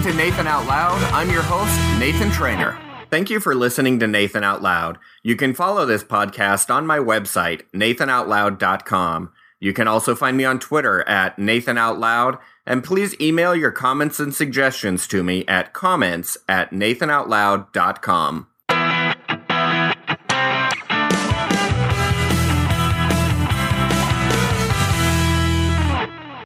listening 0.00 0.16
to 0.16 0.24
Nathan 0.24 0.46
Out 0.46 0.66
Loud. 0.66 1.02
I'm 1.12 1.30
your 1.30 1.42
host, 1.42 2.00
Nathan 2.00 2.30
Trainer. 2.30 2.78
Thank 3.10 3.28
you 3.28 3.38
for 3.38 3.54
listening 3.54 3.98
to 3.98 4.06
Nathan 4.06 4.42
Out 4.42 4.62
Loud. 4.62 4.98
You 5.22 5.36
can 5.36 5.52
follow 5.52 5.84
this 5.84 6.02
podcast 6.02 6.74
on 6.74 6.86
my 6.86 6.98
website, 6.98 7.62
nathanoutloud.com. 7.74 9.30
You 9.58 9.72
can 9.74 9.88
also 9.88 10.14
find 10.14 10.38
me 10.38 10.44
on 10.46 10.58
Twitter 10.58 11.06
at 11.06 11.36
nathanoutloud, 11.36 12.38
and 12.64 12.82
please 12.82 13.14
email 13.20 13.54
your 13.54 13.72
comments 13.72 14.18
and 14.18 14.34
suggestions 14.34 15.06
to 15.08 15.22
me 15.22 15.44
at 15.46 15.74
comments 15.74 16.38
at 16.48 16.70
nathanoutloud.com. 16.70 18.46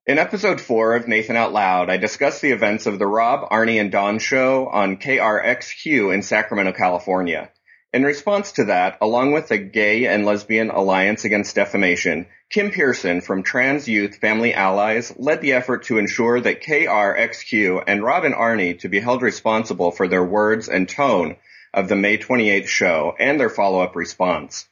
In 0.06 0.18
episode 0.18 0.60
four 0.60 0.96
of 0.96 1.08
Nathan 1.08 1.34
Out 1.34 1.54
Loud, 1.54 1.88
I 1.88 1.96
discuss 1.96 2.38
the 2.38 2.50
events 2.50 2.84
of 2.84 2.98
the 2.98 3.06
Rob, 3.06 3.48
Arnie, 3.48 3.80
and 3.80 3.90
Dawn 3.90 4.18
show 4.18 4.66
on 4.66 4.98
KRXQ 4.98 6.12
in 6.12 6.20
Sacramento, 6.20 6.72
California. 6.72 7.50
In 7.90 8.02
response 8.02 8.52
to 8.52 8.64
that, 8.64 8.98
along 9.00 9.32
with 9.32 9.48
the 9.48 9.56
Gay 9.56 10.04
and 10.04 10.26
Lesbian 10.26 10.68
Alliance 10.68 11.24
Against 11.24 11.54
Defamation, 11.54 12.26
Kim 12.50 12.70
Pearson 12.70 13.22
from 13.22 13.42
Trans 13.42 13.88
Youth 13.88 14.16
Family 14.16 14.52
Allies 14.52 15.14
led 15.16 15.40
the 15.40 15.54
effort 15.54 15.84
to 15.84 15.96
ensure 15.96 16.38
that 16.38 16.62
KRXQ 16.62 17.84
and 17.86 18.04
Rob 18.04 18.24
and 18.24 18.34
Arnie 18.34 18.78
to 18.80 18.90
be 18.90 19.00
held 19.00 19.22
responsible 19.22 19.90
for 19.90 20.06
their 20.06 20.22
words 20.22 20.68
and 20.68 20.86
tone 20.86 21.36
of 21.72 21.88
the 21.88 21.96
May 21.96 22.18
28th 22.18 22.68
show 22.68 23.14
and 23.18 23.40
their 23.40 23.48
follow-up 23.48 23.96
response. 23.96 24.68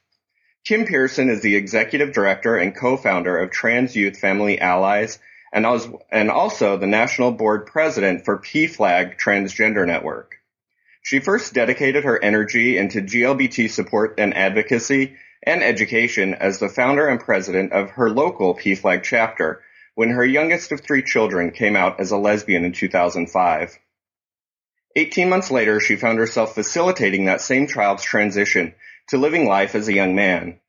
Kim 0.65 0.85
Pearson 0.85 1.29
is 1.29 1.41
the 1.41 1.57
executive 1.57 2.13
director 2.13 2.55
and 2.55 2.73
co-founder 2.73 3.37
of 3.37 3.51
Trans 3.51 3.97
Youth 3.97 4.17
Family 4.17 4.61
Allies 4.61 5.19
and, 5.51 5.65
also 5.65 6.77
the 6.77 6.87
national 6.87 7.31
board 7.33 7.65
president 7.65 8.23
for 8.23 8.39
PFLAG 8.39 9.19
Transgender 9.19 9.85
Network. 9.85 10.37
She 11.01 11.19
first 11.19 11.53
dedicated 11.53 12.05
her 12.05 12.23
energy 12.23 12.77
into 12.77 13.01
GLBT 13.01 13.69
support 13.69 14.15
and 14.17 14.33
advocacy 14.33 15.17
and 15.45 15.61
education 15.61 16.33
as 16.33 16.59
the 16.59 16.69
founder 16.69 17.09
and 17.09 17.19
president 17.19 17.73
of 17.73 17.91
her 17.91 18.09
local 18.09 18.55
PFLAG 18.55 19.03
chapter 19.03 19.61
when 19.95 20.11
her 20.11 20.25
youngest 20.25 20.71
of 20.71 20.79
three 20.79 21.03
children 21.03 21.51
came 21.51 21.75
out 21.75 21.99
as 21.99 22.11
a 22.11 22.17
lesbian 22.17 22.63
in 22.63 22.71
2005. 22.71 23.77
Eighteen 24.95 25.27
months 25.27 25.51
later, 25.51 25.81
she 25.81 25.97
found 25.97 26.19
herself 26.19 26.55
facilitating 26.55 27.25
that 27.25 27.41
same 27.41 27.67
child's 27.67 28.03
transition 28.03 28.75
to 29.09 29.17
living 29.17 29.47
life 29.47 29.75
as 29.75 29.87
a 29.87 29.93
young 29.93 30.15
man. 30.15 30.59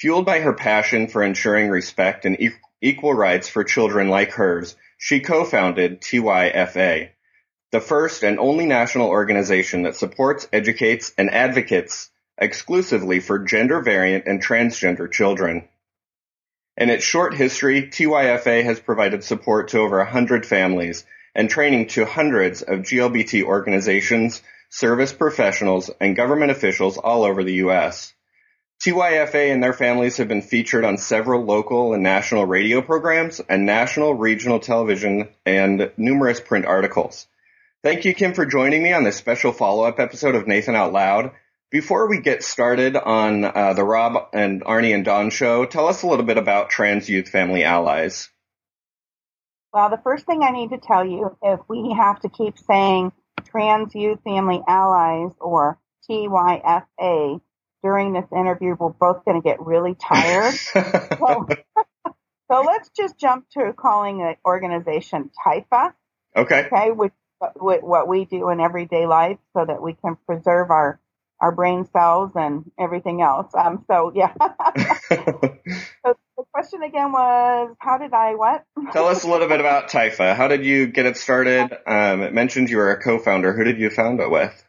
Fueled 0.00 0.26
by 0.26 0.40
her 0.40 0.52
passion 0.52 1.08
for 1.08 1.22
ensuring 1.22 1.68
respect 1.68 2.24
and 2.24 2.36
equal 2.80 3.14
rights 3.14 3.48
for 3.48 3.64
children 3.64 4.08
like 4.08 4.32
hers, 4.32 4.76
she 4.98 5.20
co-founded 5.20 6.00
TYFA, 6.00 7.10
the 7.70 7.80
first 7.80 8.22
and 8.22 8.38
only 8.38 8.66
national 8.66 9.08
organization 9.08 9.82
that 9.82 9.96
supports, 9.96 10.48
educates, 10.52 11.12
and 11.16 11.30
advocates 11.30 12.10
exclusively 12.38 13.20
for 13.20 13.38
gender 13.38 13.80
variant 13.80 14.26
and 14.26 14.42
transgender 14.42 15.10
children. 15.10 15.68
In 16.76 16.90
its 16.90 17.04
short 17.04 17.34
history, 17.34 17.82
TYFA 17.82 18.64
has 18.64 18.80
provided 18.80 19.22
support 19.22 19.68
to 19.68 19.78
over 19.78 19.98
100 19.98 20.46
families 20.46 21.04
and 21.34 21.48
training 21.48 21.88
to 21.88 22.04
hundreds 22.04 22.62
of 22.62 22.80
GLBT 22.80 23.42
organizations, 23.42 24.42
service 24.72 25.12
professionals, 25.12 25.90
and 26.00 26.16
government 26.16 26.50
officials 26.50 26.96
all 26.96 27.24
over 27.24 27.44
the 27.44 27.56
U.S. 27.56 28.14
TYFA 28.82 29.52
and 29.52 29.62
their 29.62 29.74
families 29.74 30.16
have 30.16 30.28
been 30.28 30.40
featured 30.40 30.82
on 30.86 30.96
several 30.96 31.44
local 31.44 31.92
and 31.92 32.02
national 32.02 32.46
radio 32.46 32.80
programs 32.80 33.38
and 33.38 33.66
national 33.66 34.14
regional 34.14 34.60
television 34.60 35.28
and 35.44 35.92
numerous 35.98 36.40
print 36.40 36.64
articles. 36.64 37.26
Thank 37.84 38.06
you, 38.06 38.14
Kim, 38.14 38.32
for 38.32 38.46
joining 38.46 38.82
me 38.82 38.94
on 38.94 39.04
this 39.04 39.16
special 39.16 39.52
follow-up 39.52 40.00
episode 40.00 40.34
of 40.34 40.46
Nathan 40.46 40.74
Out 40.74 40.94
Loud. 40.94 41.32
Before 41.70 42.08
we 42.08 42.22
get 42.22 42.42
started 42.42 42.96
on 42.96 43.44
uh, 43.44 43.74
the 43.74 43.84
Rob 43.84 44.30
and 44.32 44.64
Arnie 44.64 44.94
and 44.94 45.04
Don 45.04 45.28
show, 45.28 45.66
tell 45.66 45.86
us 45.86 46.02
a 46.02 46.06
little 46.06 46.24
bit 46.24 46.38
about 46.38 46.70
Trans 46.70 47.10
Youth 47.10 47.28
Family 47.28 47.62
Allies. 47.62 48.30
Well, 49.74 49.90
the 49.90 50.00
first 50.02 50.24
thing 50.24 50.42
I 50.42 50.50
need 50.50 50.70
to 50.70 50.78
tell 50.78 51.04
you, 51.04 51.36
if 51.42 51.60
we 51.68 51.94
have 51.94 52.20
to 52.20 52.30
keep 52.30 52.58
saying 52.58 53.12
Trans 53.44 53.94
Youth 53.94 54.20
Family 54.24 54.62
Allies 54.66 55.32
or 55.40 55.78
TYFA, 56.08 57.40
during 57.82 58.12
this 58.12 58.26
interview, 58.32 58.76
we're 58.78 58.90
both 58.90 59.24
going 59.24 59.40
to 59.40 59.44
get 59.44 59.60
really 59.60 59.94
tired. 59.94 60.54
so, 61.18 61.48
so 62.50 62.60
let's 62.64 62.90
just 62.96 63.18
jump 63.18 63.48
to 63.50 63.72
calling 63.72 64.18
the 64.18 64.36
organization 64.46 65.30
TYFA. 65.44 65.92
Okay. 66.36 66.66
Okay, 66.66 66.90
which, 66.92 67.12
what 67.56 68.08
we 68.08 68.24
do 68.24 68.50
in 68.50 68.60
everyday 68.60 69.06
life 69.06 69.38
so 69.56 69.64
that 69.66 69.82
we 69.82 69.94
can 69.94 70.16
preserve 70.26 70.70
our 70.70 71.00
our 71.40 71.50
brain 71.50 71.88
cells 71.92 72.30
and 72.36 72.70
everything 72.78 73.20
else. 73.20 73.52
Um, 73.52 73.84
so 73.88 74.12
yeah. 74.14 74.32
so 76.06 76.16
question 76.52 76.82
again 76.82 77.12
was, 77.12 77.74
how 77.78 77.98
did 77.98 78.12
I 78.12 78.34
what? 78.34 78.64
Tell 78.92 79.06
us 79.08 79.24
a 79.24 79.28
little 79.30 79.48
bit 79.48 79.60
about 79.60 79.88
TYFA. 79.88 80.36
How 80.36 80.48
did 80.48 80.64
you 80.64 80.86
get 80.86 81.06
it 81.06 81.16
started? 81.16 81.70
Um, 81.86 82.22
it 82.22 82.32
mentioned 82.32 82.70
you 82.70 82.76
were 82.76 82.90
a 82.90 83.02
co-founder. 83.02 83.52
Who 83.52 83.64
did 83.64 83.78
you 83.78 83.90
found 83.90 84.20
it 84.20 84.30
with? 84.30 84.64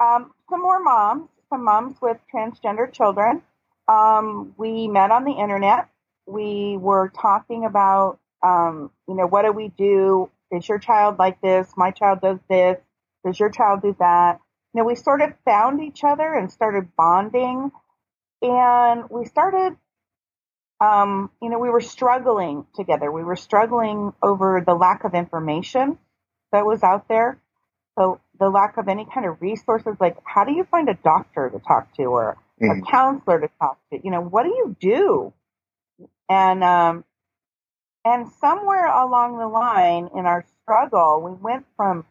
Um, 0.00 0.32
some 0.50 0.60
more 0.60 0.82
moms 0.82 1.28
some 1.50 1.64
moms 1.64 1.96
with 2.00 2.18
transgender 2.32 2.92
children. 2.92 3.42
Um, 3.88 4.54
we 4.56 4.88
met 4.88 5.10
on 5.10 5.24
the 5.24 5.32
internet. 5.32 5.88
We 6.26 6.76
were 6.76 7.12
talking 7.20 7.64
about, 7.64 8.18
um, 8.42 8.90
you 9.08 9.14
know, 9.14 9.26
what 9.26 9.42
do 9.42 9.52
we 9.52 9.68
do? 9.68 10.30
Is 10.50 10.68
your 10.68 10.78
child 10.78 11.18
like 11.18 11.40
this? 11.40 11.72
My 11.76 11.90
child 11.90 12.20
does 12.20 12.38
this. 12.48 12.78
Does 13.24 13.38
your 13.38 13.50
child 13.50 13.82
do 13.82 13.96
that? 13.98 14.40
You 14.74 14.80
know, 14.82 14.86
we 14.86 14.94
sort 14.94 15.20
of 15.20 15.32
found 15.44 15.82
each 15.82 16.02
other 16.04 16.34
and 16.34 16.50
started 16.50 16.88
bonding. 16.96 17.70
And 18.42 19.08
we 19.08 19.24
started, 19.24 19.76
um, 20.80 21.30
you 21.40 21.48
know, 21.48 21.58
we 21.58 21.70
were 21.70 21.80
struggling 21.80 22.66
together. 22.74 23.10
We 23.10 23.24
were 23.24 23.36
struggling 23.36 24.12
over 24.22 24.62
the 24.66 24.74
lack 24.74 25.04
of 25.04 25.14
information 25.14 25.98
that 26.52 26.66
was 26.66 26.82
out 26.82 27.08
there. 27.08 27.38
So 27.98 28.20
the 28.38 28.50
lack 28.50 28.76
of 28.76 28.88
any 28.88 29.06
kind 29.12 29.26
of 29.26 29.40
resources, 29.40 29.96
like 29.98 30.16
how 30.24 30.44
do 30.44 30.52
you 30.52 30.64
find 30.70 30.88
a 30.88 30.94
doctor 30.94 31.48
to 31.48 31.58
talk 31.60 31.94
to 31.96 32.04
or 32.04 32.36
mm. 32.62 32.78
a 32.78 32.90
counselor 32.90 33.40
to 33.40 33.48
talk 33.58 33.78
to? 33.90 33.98
You 34.02 34.10
know, 34.10 34.20
what 34.20 34.42
do 34.42 34.50
you 34.50 34.76
do? 34.78 35.32
And, 36.28 36.62
um, 36.62 37.04
and 38.04 38.30
somewhere 38.40 38.86
along 38.86 39.38
the 39.38 39.48
line 39.48 40.10
in 40.14 40.26
our 40.26 40.44
struggle, 40.62 41.22
we 41.24 41.32
went 41.32 41.64
from, 41.76 42.04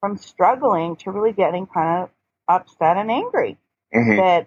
from 0.00 0.18
struggling 0.18 0.96
to 0.96 1.10
really 1.10 1.32
getting 1.32 1.66
kind 1.66 2.04
of 2.04 2.10
upset 2.48 2.96
and 2.96 3.10
angry 3.10 3.58
mm-hmm. 3.92 4.16
that, 4.16 4.46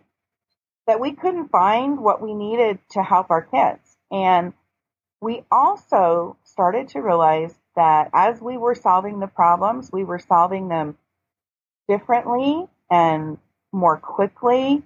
that 0.87 0.99
we 0.99 1.13
couldn't 1.13 1.49
find 1.49 1.99
what 1.99 2.21
we 2.21 2.33
needed 2.33 2.79
to 2.91 3.03
help 3.03 3.29
our 3.29 3.41
kids. 3.43 3.97
And 4.09 4.53
we 5.21 5.43
also 5.51 6.37
started 6.43 6.89
to 6.89 7.01
realize 7.01 7.53
that 7.75 8.09
as 8.13 8.41
we 8.41 8.57
were 8.57 8.75
solving 8.75 9.19
the 9.19 9.27
problems, 9.27 9.91
we 9.91 10.03
were 10.03 10.19
solving 10.19 10.69
them 10.69 10.97
differently 11.87 12.65
and 12.89 13.37
more 13.71 13.97
quickly 13.97 14.81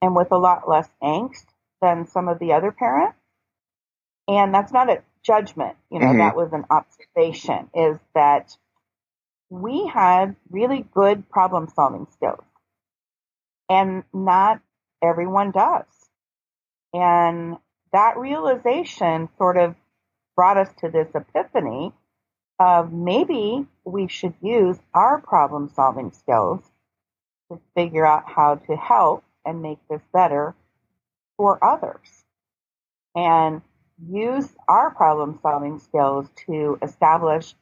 and 0.00 0.16
with 0.16 0.32
a 0.32 0.38
lot 0.38 0.68
less 0.68 0.88
angst 1.02 1.44
than 1.80 2.06
some 2.06 2.28
of 2.28 2.38
the 2.38 2.52
other 2.52 2.72
parents. 2.72 3.18
And 4.26 4.54
that's 4.54 4.72
not 4.72 4.90
a 4.90 5.02
judgment, 5.24 5.76
you 5.90 6.00
know, 6.00 6.06
mm-hmm. 6.06 6.18
that 6.18 6.36
was 6.36 6.52
an 6.52 6.64
observation 6.70 7.68
is 7.74 7.98
that 8.14 8.56
we 9.50 9.86
had 9.86 10.34
really 10.50 10.86
good 10.94 11.28
problem 11.28 11.68
solving 11.74 12.06
skills 12.12 12.44
and 13.68 14.04
not 14.12 14.60
everyone 15.02 15.50
does. 15.50 15.84
And 16.92 17.56
that 17.92 18.16
realization 18.18 19.28
sort 19.38 19.56
of 19.56 19.74
brought 20.36 20.56
us 20.56 20.68
to 20.80 20.90
this 20.90 21.08
epiphany 21.14 21.92
of 22.58 22.92
maybe 22.92 23.66
we 23.84 24.08
should 24.08 24.34
use 24.40 24.78
our 24.94 25.20
problem 25.20 25.70
solving 25.74 26.12
skills 26.12 26.60
to 27.50 27.60
figure 27.74 28.06
out 28.06 28.24
how 28.26 28.56
to 28.56 28.76
help 28.76 29.24
and 29.44 29.62
make 29.62 29.78
this 29.90 30.00
better 30.12 30.54
for 31.36 31.62
others 31.64 32.24
and 33.14 33.62
use 34.08 34.48
our 34.68 34.90
problem 34.94 35.38
solving 35.42 35.78
skills 35.80 36.28
to 36.46 36.78
establish 36.82 37.54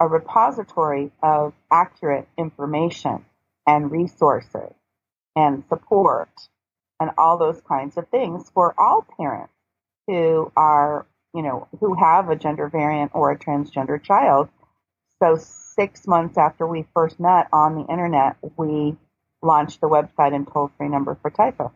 a 0.00 0.06
repository 0.06 1.12
of 1.22 1.52
accurate 1.70 2.28
information 2.36 3.24
and 3.66 3.90
resources 3.90 4.72
and 5.36 5.62
support 5.68 6.30
and 7.00 7.10
all 7.18 7.38
those 7.38 7.60
kinds 7.62 7.96
of 7.96 8.06
things 8.08 8.50
for 8.54 8.74
all 8.78 9.06
parents 9.18 9.52
who 10.06 10.52
are 10.56 11.06
you 11.34 11.42
know, 11.42 11.68
who 11.78 11.94
have 11.94 12.28
a 12.28 12.36
gender 12.36 12.68
variant 12.68 13.12
or 13.14 13.30
a 13.30 13.38
transgender 13.38 14.02
child. 14.02 14.48
So 15.22 15.36
six 15.38 16.06
months 16.06 16.36
after 16.38 16.66
we 16.66 16.86
first 16.94 17.20
met 17.20 17.48
on 17.52 17.74
the 17.76 17.86
internet, 17.92 18.36
we 18.56 18.96
launched 19.42 19.80
the 19.80 19.88
website 19.88 20.34
and 20.34 20.46
toll 20.46 20.70
free 20.76 20.88
number 20.88 21.16
for 21.20 21.30
TYFA. 21.30 21.72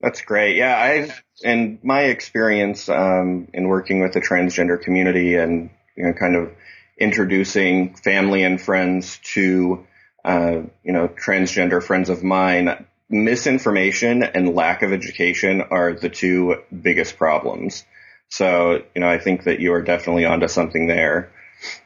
That's 0.00 0.20
great. 0.20 0.56
Yeah, 0.56 0.76
I, 0.76 1.12
in 1.42 1.80
my 1.82 2.02
experience, 2.04 2.88
um, 2.88 3.48
in 3.52 3.66
working 3.66 4.00
with 4.00 4.12
the 4.12 4.20
transgender 4.20 4.80
community 4.80 5.34
and, 5.34 5.70
you 5.96 6.04
know, 6.04 6.12
kind 6.12 6.36
of 6.36 6.52
introducing 6.96 7.94
family 7.94 8.44
and 8.44 8.60
friends 8.60 9.18
to, 9.34 9.86
uh, 10.24 10.60
you 10.84 10.92
know, 10.92 11.08
transgender 11.08 11.82
friends 11.82 12.10
of 12.10 12.22
mine, 12.22 12.86
misinformation 13.10 14.22
and 14.22 14.54
lack 14.54 14.82
of 14.82 14.92
education 14.92 15.62
are 15.62 15.94
the 15.94 16.08
two 16.08 16.56
biggest 16.82 17.16
problems. 17.16 17.84
So, 18.28 18.82
you 18.94 19.00
know, 19.00 19.08
I 19.08 19.18
think 19.18 19.44
that 19.44 19.60
you 19.60 19.72
are 19.72 19.82
definitely 19.82 20.26
onto 20.26 20.48
something 20.48 20.86
there. 20.86 21.32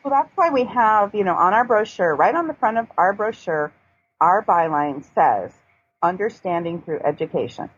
Well, 0.04 0.12
that's 0.12 0.36
why 0.36 0.50
we 0.50 0.64
have, 0.64 1.14
you 1.14 1.24
know, 1.24 1.34
on 1.34 1.54
our 1.54 1.64
brochure, 1.64 2.14
right 2.14 2.34
on 2.34 2.48
the 2.48 2.54
front 2.54 2.78
of 2.78 2.86
our 2.98 3.12
brochure, 3.12 3.72
our 4.20 4.44
byline 4.44 5.04
says 5.14 5.52
understanding 6.02 6.82
through 6.82 7.00
education. 7.04 7.70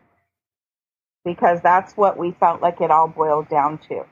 Because 1.23 1.59
that's 1.61 1.93
what 1.95 2.17
we 2.17 2.31
felt 2.31 2.61
like 2.61 2.81
it 2.81 2.91
all 2.91 3.07
boiled 3.07 3.49
down 3.49 3.79
to. 3.89 4.05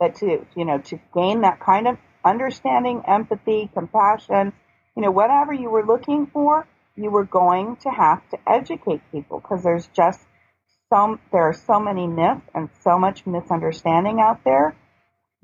That 0.00 0.16
to, 0.16 0.46
you 0.56 0.64
know, 0.64 0.78
to 0.78 1.00
gain 1.14 1.42
that 1.42 1.60
kind 1.60 1.86
of 1.86 1.98
understanding, 2.24 3.02
empathy, 3.06 3.70
compassion, 3.72 4.52
you 4.96 5.02
know, 5.02 5.10
whatever 5.10 5.52
you 5.52 5.70
were 5.70 5.84
looking 5.84 6.26
for, 6.26 6.66
you 6.96 7.10
were 7.10 7.24
going 7.24 7.76
to 7.76 7.90
have 7.90 8.28
to 8.30 8.38
educate 8.46 9.00
people 9.12 9.40
because 9.40 9.62
there's 9.62 9.86
just 9.88 10.20
so, 10.92 11.18
there 11.32 11.42
are 11.42 11.54
so 11.54 11.78
many 11.78 12.06
myths 12.06 12.42
and 12.54 12.68
so 12.82 12.98
much 12.98 13.26
misunderstanding 13.26 14.20
out 14.20 14.42
there 14.44 14.76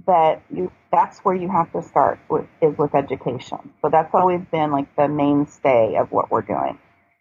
that 0.06 0.42
you, 0.50 0.70
that's 0.92 1.20
where 1.20 1.34
you 1.34 1.48
have 1.48 1.72
to 1.72 1.82
start 1.82 2.18
with, 2.28 2.46
is 2.60 2.76
with 2.76 2.94
education. 2.94 3.72
So 3.80 3.88
that's 3.90 4.14
always 4.14 4.40
been 4.50 4.72
like 4.72 4.94
the 4.96 5.08
mainstay 5.08 5.96
of 5.96 6.10
what 6.10 6.30
we're 6.30 6.42
doing. 6.42 6.78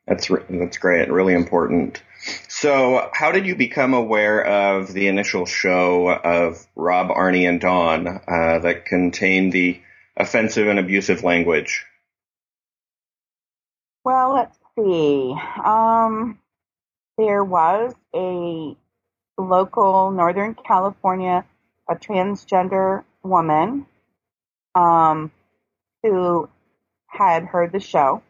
That's 0.07 0.29
that's 0.49 0.77
great. 0.77 1.11
Really 1.11 1.33
important. 1.33 2.01
So, 2.47 3.09
how 3.11 3.31
did 3.31 3.47
you 3.47 3.55
become 3.55 3.95
aware 3.95 4.43
of 4.45 4.93
the 4.93 5.07
initial 5.07 5.47
show 5.47 6.09
of 6.09 6.63
Rob, 6.75 7.09
Arnie, 7.09 7.49
and 7.49 7.59
Dawson 7.59 8.07
uh, 8.07 8.59
that 8.59 8.85
contained 8.85 9.51
the 9.51 9.81
offensive 10.15 10.67
and 10.67 10.77
abusive 10.77 11.23
language? 11.23 11.85
Let's 14.33 14.57
see. 14.77 15.35
Um, 15.63 16.39
there 17.17 17.43
was 17.43 17.93
a 18.13 18.75
local 19.37 20.11
Northern 20.11 20.55
California, 20.55 21.45
a 21.89 21.95
transgender 21.95 23.03
woman 23.23 23.85
um, 24.73 25.31
who 26.03 26.49
had 27.07 27.45
heard 27.45 27.71
the 27.71 27.79
show 27.79 28.21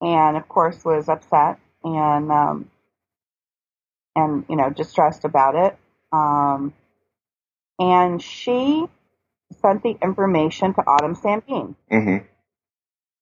and 0.00 0.36
of 0.36 0.48
course 0.48 0.84
was 0.84 1.08
upset 1.08 1.58
and 1.82 2.30
um, 2.30 2.70
and 4.14 4.44
you 4.48 4.56
know 4.56 4.70
distressed 4.70 5.24
about 5.24 5.54
it. 5.54 5.78
Um, 6.12 6.72
and 7.78 8.22
she 8.22 8.86
sent 9.60 9.82
the 9.82 9.96
information 10.02 10.74
to 10.74 10.80
Autumn 10.82 11.14
Sandeen, 11.14 11.74
mm-hmm. 11.90 12.24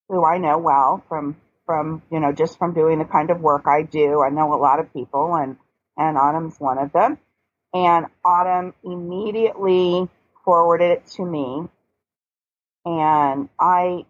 Who 0.09 0.25
I 0.25 0.39
know 0.39 0.59
well 0.59 1.03
from 1.09 1.37
from 1.67 2.03
you 2.11 2.21
know 2.21 2.33
just 2.33 2.59
from 2.59 2.75
doing 2.75 2.99
the 2.99 3.05
kind 3.05 3.31
of 3.31 3.41
work 3.41 3.65
I 3.67 3.83
do. 3.83 4.23
I 4.23 4.31
know 4.31 4.55
a 4.55 4.61
lot 4.61 4.81
of 4.81 4.93
people, 4.93 5.35
and 5.35 5.57
and 5.97 6.17
Autumn's 6.19 6.59
one 6.59 6.79
of 6.79 6.93
them. 6.93 7.19
And 7.73 8.07
Autumn 8.25 8.75
immediately 8.85 10.09
forwarded 10.45 10.91
it 10.93 11.07
to 11.17 11.25
me, 11.25 11.67
and 12.85 13.49
I 13.59 14.05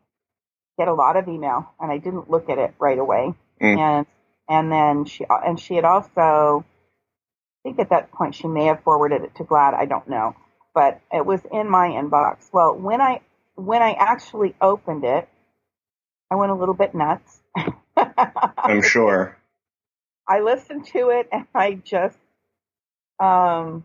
get 0.78 0.88
a 0.88 0.94
lot 0.94 1.16
of 1.16 1.28
email, 1.28 1.70
and 1.80 1.90
I 1.90 1.98
didn't 1.98 2.30
look 2.30 2.50
at 2.50 2.58
it 2.58 2.74
right 2.78 2.98
away. 2.98 3.34
Mm. 3.62 3.78
And 3.78 4.06
and 4.48 4.72
then 4.72 5.04
she 5.06 5.24
and 5.28 5.58
she 5.58 5.76
had 5.76 5.84
also, 5.84 6.64
I 7.60 7.62
think 7.62 7.78
at 7.78 7.90
that 7.90 8.12
point 8.12 8.34
she 8.34 8.48
may 8.48 8.66
have 8.66 8.82
forwarded 8.82 9.22
it 9.22 9.36
to 9.36 9.44
GLAAD. 9.44 9.74
I 9.74 9.86
don't 9.86 10.08
know, 10.08 10.34
but 10.74 11.00
it 11.12 11.24
was 11.24 11.40
in 11.50 11.70
my 11.70 11.88
inbox. 11.88 12.48
Well, 12.52 12.76
when 12.76 13.00
I 13.00 13.20
when 13.54 13.82
I 13.82 13.92
actually 13.92 14.54
opened 14.60 15.04
it, 15.04 15.28
I 16.30 16.36
went 16.36 16.52
a 16.52 16.54
little 16.54 16.74
bit 16.74 16.94
nuts. 16.94 17.40
I'm 17.96 18.82
sure. 18.82 19.38
I 20.28 20.40
listened 20.40 20.86
to 20.88 21.10
it 21.10 21.28
and 21.30 21.46
I 21.54 21.74
just, 21.74 22.18
um, 23.20 23.84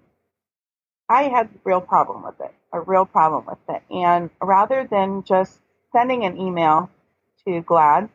I 1.09 1.23
had 1.23 1.47
a 1.47 1.59
real 1.63 1.81
problem 1.81 2.23
with 2.23 2.39
it, 2.39 2.53
a 2.71 2.79
real 2.79 3.05
problem 3.05 3.45
with 3.45 3.57
it. 3.67 3.83
And 3.93 4.29
rather 4.41 4.87
than 4.89 5.23
just 5.23 5.59
sending 5.91 6.23
an 6.23 6.37
email 6.37 6.89
to 7.45 7.61
GLAAD, 7.61 8.09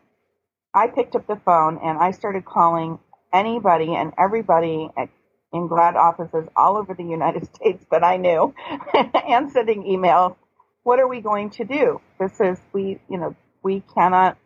I 0.73 0.89
picked 0.89 1.15
up 1.15 1.27
the 1.27 1.41
phone 1.45 1.79
and 1.83 1.99
I 1.99 2.13
started 2.13 2.45
calling 2.45 2.99
anybody 3.33 3.95
and 3.95 4.13
everybody 4.19 4.89
at, 4.97 5.11
in 5.53 5.69
GLAAD 5.69 5.97
offices 5.97 6.49
all 6.57 6.77
over 6.77 6.95
the 6.95 7.05
United 7.05 7.47
States 7.55 7.85
that 7.91 8.03
I 8.03 8.17
knew 8.17 8.55
and 9.29 9.53
sending 9.53 9.85
emails. 9.85 10.37
What 10.83 10.99
are 10.99 11.09
we 11.09 11.21
going 11.21 11.51
to 11.51 11.65
do? 11.65 12.01
This 12.21 12.41
is, 12.41 12.59
we, 12.73 13.01
you 13.09 13.19
know, 13.19 13.35
we 13.65 13.83
cannot, 13.95 14.37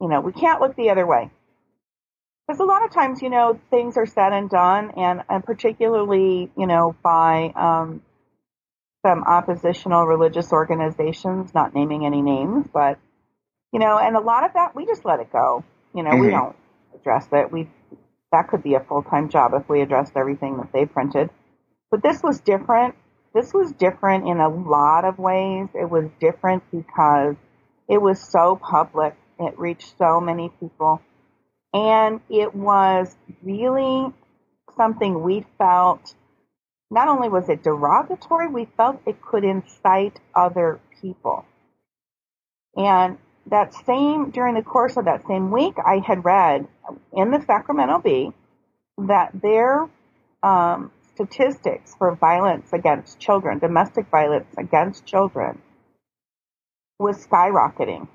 you 0.00 0.08
know, 0.08 0.20
we 0.20 0.32
can't 0.32 0.60
look 0.60 0.76
the 0.76 0.90
other 0.90 1.06
way. 1.06 1.30
Because 2.46 2.60
a 2.60 2.64
lot 2.64 2.84
of 2.84 2.92
times, 2.92 3.22
you 3.22 3.30
know, 3.30 3.58
things 3.70 3.96
are 3.96 4.06
said 4.06 4.32
and 4.32 4.50
done, 4.50 4.92
and, 4.98 5.22
and 5.30 5.42
particularly, 5.42 6.50
you 6.56 6.66
know, 6.66 6.94
by 7.02 7.52
um, 7.56 8.02
some 9.04 9.24
oppositional 9.24 10.04
religious 10.06 10.52
organizations, 10.52 11.54
not 11.54 11.74
naming 11.74 12.06
any 12.06 12.22
names, 12.22 12.66
but 12.72 12.98
you 13.72 13.80
know, 13.80 13.98
and 13.98 14.16
a 14.16 14.20
lot 14.20 14.44
of 14.44 14.52
that 14.54 14.76
we 14.76 14.86
just 14.86 15.04
let 15.04 15.20
it 15.20 15.32
go. 15.32 15.64
You 15.94 16.02
know, 16.02 16.10
mm-hmm. 16.10 16.20
we 16.20 16.30
don't 16.30 16.56
address 16.94 17.26
it. 17.32 17.52
We 17.52 17.68
that 18.32 18.48
could 18.48 18.62
be 18.62 18.74
a 18.74 18.80
full 18.80 19.02
time 19.02 19.28
job 19.28 19.52
if 19.54 19.68
we 19.68 19.82
addressed 19.82 20.12
everything 20.16 20.56
that 20.58 20.72
they 20.72 20.86
printed. 20.86 21.30
But 21.90 22.02
this 22.02 22.22
was 22.22 22.40
different. 22.40 22.94
This 23.34 23.52
was 23.52 23.72
different 23.72 24.28
in 24.28 24.38
a 24.38 24.48
lot 24.48 25.04
of 25.04 25.18
ways. 25.18 25.68
It 25.74 25.90
was 25.90 26.08
different 26.20 26.62
because 26.70 27.36
it 27.88 28.00
was 28.00 28.20
so 28.20 28.56
public. 28.56 29.14
It 29.38 29.58
reached 29.58 29.96
so 29.98 30.20
many 30.20 30.50
people. 30.60 31.00
And 31.72 32.20
it 32.30 32.54
was 32.54 33.14
really 33.42 34.12
something 34.76 35.22
we 35.22 35.44
felt 35.58 36.14
not 36.90 37.08
only 37.08 37.28
was 37.28 37.48
it 37.48 37.62
derogatory, 37.64 38.46
we 38.46 38.68
felt 38.76 39.00
it 39.06 39.20
could 39.20 39.42
incite 39.42 40.20
other 40.34 40.80
people. 41.00 41.44
And 42.76 43.18
that 43.46 43.74
same, 43.74 44.30
during 44.30 44.54
the 44.54 44.62
course 44.62 44.96
of 44.96 45.06
that 45.06 45.26
same 45.26 45.50
week, 45.50 45.74
I 45.84 45.98
had 45.98 46.24
read 46.24 46.68
in 47.12 47.30
the 47.30 47.42
Sacramento 47.46 47.98
Bee 47.98 48.32
that 48.98 49.30
their 49.34 49.88
um, 50.42 50.92
statistics 51.14 51.94
for 51.98 52.14
violence 52.14 52.72
against 52.72 53.18
children, 53.18 53.58
domestic 53.58 54.06
violence 54.10 54.52
against 54.56 55.04
children, 55.04 55.60
was 56.98 57.26
skyrocketing. 57.26 58.08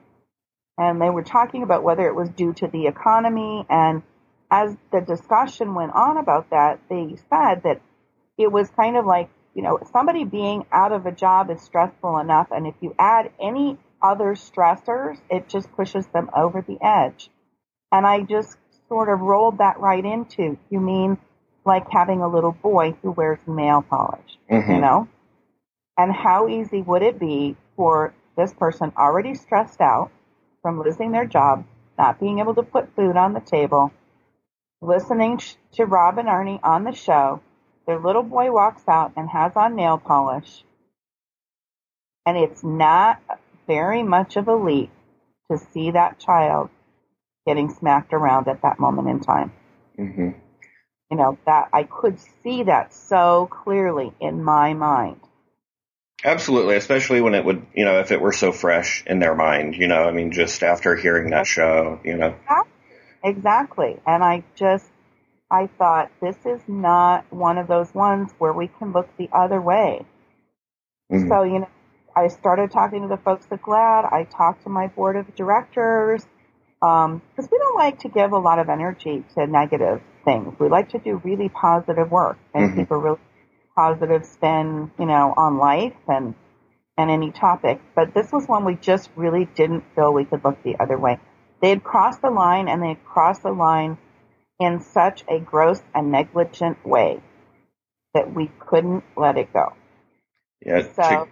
And 0.78 1.02
they 1.02 1.10
were 1.10 1.24
talking 1.24 1.64
about 1.64 1.84
whether 1.84 2.08
it 2.08 2.16
was 2.16 2.30
due 2.30 2.54
to 2.54 2.68
the 2.68 2.88
economy. 2.88 3.66
And 3.70 4.02
as 4.50 4.76
the 4.92 5.02
discussion 5.02 5.76
went 5.76 5.92
on 5.94 6.18
about 6.18 6.52
that, 6.52 6.80
they 6.90 7.18
said 7.30 7.64
that 7.64 7.82
it 8.38 8.52
was 8.52 8.70
kind 8.70 8.96
of 8.96 9.06
like, 9.06 9.30
you 9.54 9.62
know, 9.62 9.80
somebody 9.92 10.24
being 10.24 10.66
out 10.72 10.94
of 10.94 11.06
a 11.06 11.12
job 11.12 11.50
is 11.50 11.62
stressful 11.62 12.18
enough. 12.20 12.48
And 12.52 12.66
if 12.66 12.76
you 12.80 12.96
add 12.98 13.32
any 13.42 13.78
other 14.02 14.36
stressors, 14.36 15.18
it 15.30 15.50
just 15.50 15.70
pushes 15.74 16.08
them 16.08 16.30
over 16.36 16.62
the 16.62 16.78
edge. 16.82 17.30
And 17.92 18.06
I 18.06 18.22
just 18.22 18.58
sort 18.88 19.10
of 19.10 19.20
rolled 19.20 19.58
that 19.58 19.80
right 19.80 20.04
into, 20.04 20.58
you 20.70 20.80
mean 20.80 21.18
like 21.66 21.86
having 21.92 22.22
a 22.22 22.28
little 22.28 22.54
boy 22.54 22.96
who 23.02 23.12
wears 23.12 23.40
nail 23.46 23.84
polish, 23.88 24.38
mm-hmm. 24.50 24.72
you 24.72 24.80
know? 24.80 25.08
And 25.98 26.14
how 26.14 26.48
easy 26.48 26.82
would 26.82 27.02
it 27.02 27.20
be 27.20 27.58
for 27.76 28.14
this 28.38 28.54
person 28.54 28.92
already 28.98 29.36
stressed 29.36 29.82
out 29.82 30.12
from 30.62 30.82
losing 30.82 31.12
their 31.12 31.26
job, 31.26 31.66
not 31.98 32.20
being 32.20 32.40
able 32.40 32.56
to 32.56 32.64
put 32.64 32.96
food 32.96 33.18
on 33.18 33.34
the 33.34 33.40
table, 33.40 33.92
listening 34.82 35.40
to 35.74 35.86
Rob 35.86 36.18
and 36.18 36.28
Arnie 36.28 36.60
on 36.64 36.84
the 36.84 36.94
show, 36.94 37.42
their 37.86 38.00
little 38.00 38.24
boy 38.24 38.52
walks 38.52 38.88
out 38.88 39.14
and 39.18 39.30
has 39.30 39.54
on 39.56 39.76
nail 39.76 39.98
polish, 39.98 40.64
and 42.26 42.38
it's 42.38 42.64
not 42.64 43.20
very 43.68 44.04
much 44.04 44.36
of 44.36 44.48
a 44.48 44.56
leap 44.56 44.92
to 45.52 45.58
see 45.58 45.92
that 45.92 46.20
child 46.20 46.70
getting 47.46 47.70
smacked 47.70 48.14
around 48.14 48.48
at 48.48 48.62
that 48.62 48.80
moment 48.80 49.08
in 49.08 49.20
time. 49.20 49.52
Mm-hmm. 49.98 50.30
You 51.12 51.18
know, 51.18 51.38
that 51.46 51.70
I 51.74 51.84
could 51.84 52.20
see 52.44 52.64
that 52.64 52.94
so 52.94 53.50
clearly 53.52 54.14
in 54.20 54.44
my 54.44 54.74
mind. 54.74 55.20
Absolutely, 56.24 56.76
especially 56.76 57.22
when 57.22 57.34
it 57.34 57.46
would, 57.46 57.66
you 57.74 57.86
know, 57.86 58.00
if 58.00 58.12
it 58.12 58.20
were 58.20 58.34
so 58.34 58.52
fresh 58.52 59.04
in 59.08 59.20
their 59.20 59.36
mind, 59.36 59.76
you 59.76 59.88
know, 59.88 60.04
I 60.04 60.12
mean, 60.12 60.32
just 60.32 60.64
after 60.64 60.96
hearing 60.96 61.30
that 61.30 61.48
show, 61.48 62.00
you 62.04 62.18
know. 62.18 62.36
Exactly. 63.24 64.00
And 64.06 64.24
I 64.24 64.44
just, 64.56 64.86
I 65.50 65.68
thought 65.78 66.12
this 66.22 66.36
is 66.46 66.62
not 66.68 67.32
one 67.32 67.58
of 67.58 67.68
those 67.68 67.94
ones 67.94 68.32
where 68.38 68.54
we 68.54 68.68
can 68.68 68.92
look 68.92 69.10
the 69.18 69.30
other 69.32 69.62
way. 69.62 70.06
Mm-hmm. 71.12 71.30
So, 71.30 71.44
you 71.44 71.60
know, 71.60 71.70
I 72.16 72.28
started 72.28 72.72
talking 72.72 73.04
to 73.04 73.08
the 73.08 73.18
folks 73.18 73.48
at 73.52 73.62
GLAAD. 73.62 74.12
I 74.12 74.26
talked 74.26 74.64
to 74.64 74.70
my 74.70 74.88
board 74.88 75.16
of 75.16 75.34
directors 75.36 76.26
because 76.82 77.10
um, 77.10 77.50
we 77.52 77.58
don't 77.58 77.78
like 77.78 78.00
to 78.00 78.10
give 78.10 78.32
a 78.32 78.38
lot 78.38 78.60
of 78.60 78.70
energy 78.70 79.24
to 79.36 79.48
negative 79.48 80.02
things. 80.24 80.54
We 80.60 80.70
like 80.70 80.90
to 80.90 81.00
do 81.00 81.22
really 81.24 81.50
positive 81.50 82.12
work 82.12 82.38
and 82.54 82.70
mm-hmm. 82.70 82.80
keep 82.80 82.92
a 82.92 82.98
really 82.98 83.20
positive 83.80 84.26
spin, 84.26 84.92
you 85.00 85.06
know, 85.06 85.34
on 85.38 85.58
life 85.58 85.96
and 86.08 86.36
and 86.98 87.10
any 87.10 87.32
topic, 87.32 87.80
but 87.96 88.14
this 88.14 88.30
was 88.30 88.46
one 88.46 88.66
we 88.66 88.76
just 88.76 89.10
really 89.16 89.46
didn't 89.46 89.86
feel 89.96 90.14
we 90.14 90.26
could 90.26 90.44
look 90.44 90.62
the 90.64 90.76
other 90.82 90.98
way. 90.98 91.18
They 91.62 91.70
had 91.70 91.82
crossed 91.82 92.22
the 92.22 92.30
line 92.30 92.68
and 92.68 92.84
they 92.84 92.90
had 92.90 93.06
crossed 93.06 93.44
the 93.44 93.54
line 93.54 93.98
in 94.60 94.82
such 94.82 95.24
a 95.30 95.40
gross 95.40 95.82
and 95.96 96.12
negligent 96.12 96.86
way 96.86 97.22
that 98.14 98.36
we 98.36 98.52
couldn't 98.60 99.06
let 99.16 99.38
it 99.38 99.54
go. 99.54 99.72
Yeah. 100.66 100.82
So, 100.82 101.02
to, 101.02 101.28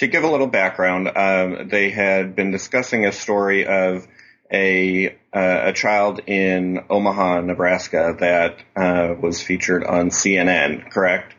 to 0.00 0.06
give 0.06 0.22
a 0.22 0.30
little 0.30 0.48
background, 0.48 1.08
um, 1.16 1.68
they 1.68 1.88
had 1.88 2.36
been 2.36 2.50
discussing 2.50 3.06
a 3.06 3.12
story 3.12 3.64
of 3.66 4.06
a 4.52 5.08
uh, 5.32 5.70
a 5.70 5.72
child 5.72 6.20
in 6.26 6.84
Omaha, 6.90 7.40
Nebraska, 7.40 8.16
that 8.20 8.58
uh, 8.76 9.14
was 9.18 9.42
featured 9.42 9.82
on 9.82 10.10
CNN. 10.10 10.90
Correct? 10.90 11.34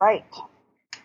Right. 0.00 0.24